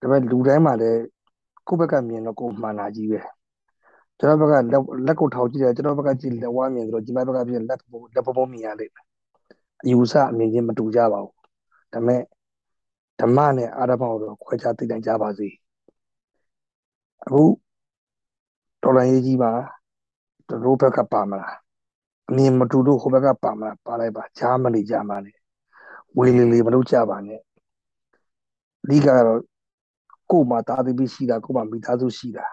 [0.00, 1.00] ဒါပေမဲ့လူတိုင်းမှာလည်း
[1.68, 3.20] ကိုယ့်ဘက်ကမြင်တော့ကိုယ်မှန်တာကြီးပဲ
[4.18, 7.80] ကျွန်တော်ဘက်ကလက်လက်ကိုထောက်ကြည့်တယ်ကျွန်တော်ဘက်ကကြည့်လက်ဝါးမြင်ဆိုတော့ဒီဘက်ကပြလက်လက်
[8.26, 9.06] ပုံပုံမြင်ရလိမ့်မယ်
[9.84, 11.34] အယူဆအမြင်ချင်းမတူကြပါဘူး
[11.92, 12.22] ဒါပေမဲ့
[13.20, 15.48] ဓမ္မနဲ့အာရမကိုတော့ခွဲခြားသိနိုင်ကြပါစေ
[17.22, 17.42] အခု
[18.82, 19.52] တော်လိုင်းရေးကြီးပါ
[20.48, 21.56] တို့ဘက်ကပါမလား
[22.30, 25.32] အမြင်မတူလို့ဟိုဘက်ကပါမလားပါလိုက်ပါဂျာမနီဂျာမနီ
[26.18, 27.40] ဝေလီလီမလုပ်ကြပါနဲ့
[28.84, 29.40] အဓိကတော့
[30.30, 32.46] ကို့မှာတာသမီရှိတာကို့မှာမိသားစုရှိတာ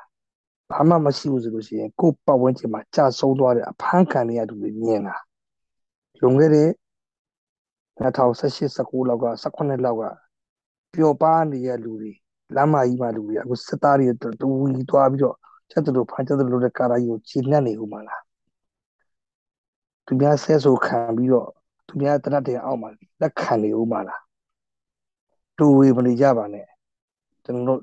[0.69, 5.15] ဘာမှမရှိဘူးဆိုလို့ရှိရင်ကို့ပတ်ဝန်းကျင်မှာကြာဆုံးသွားတဲ့အဖမ်းခံရတဲ့သူတွေမြင်တာ
[6.21, 6.69] လွန်ခဲ့တဲ့
[8.01, 10.03] 2018 19လောက်က18လောက်က
[10.93, 12.11] ပျော်ပါနေတဲ့လူတွေ
[12.55, 14.07] လမ်းမကြီးမှာလူတွေအခုစစ်သားတွေ
[14.41, 15.37] တူဝီသွားပြီးတော့
[15.71, 18.21] ချက်တူဖမ်းချက်တူတဲ့ကာရာကြီးကိုခြေနှက်နေဦးမှာလား
[20.05, 21.49] သူများဆဲဆိုခံပြီးတော့
[21.87, 22.89] သူများတနတ်တဲ့အောက်မှာ
[23.21, 24.21] လက်ခံနေဦးမှာလား
[25.57, 26.65] တူဝေမနေကြပါနဲ့
[27.43, 27.81] ကျွန်တော်တို့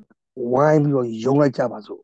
[0.52, 2.02] ဝိုင်းပြီးတော့ယုံလိုက်ကြပါစို့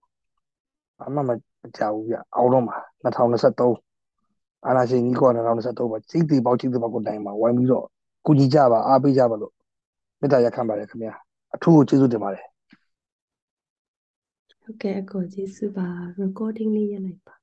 [0.99, 1.31] ဘာမှမ
[1.77, 7.85] ကြောက်ဘူးပြအောင်တော့မှာ2023အာနာရှင်ကြီးက2023မှာစိတ်တီပေါက်စိတ်တီပေါက်ကိုတိုင်မှာဝိုင်းပြီးတော့
[8.27, 9.53] ကုညီကြပါအားပေးကြပါလို့
[10.20, 11.14] မေတ္တာရက်ခံပါတယ်ခင်ဗျာ
[11.55, 12.44] အထူးကိုကျေးဇူးတင်ပါတယ်
[14.66, 15.88] ဟုတ်ကဲ့အကိုကျေးဇူးပါ
[16.22, 17.35] recording လေးရလိုက်ပါ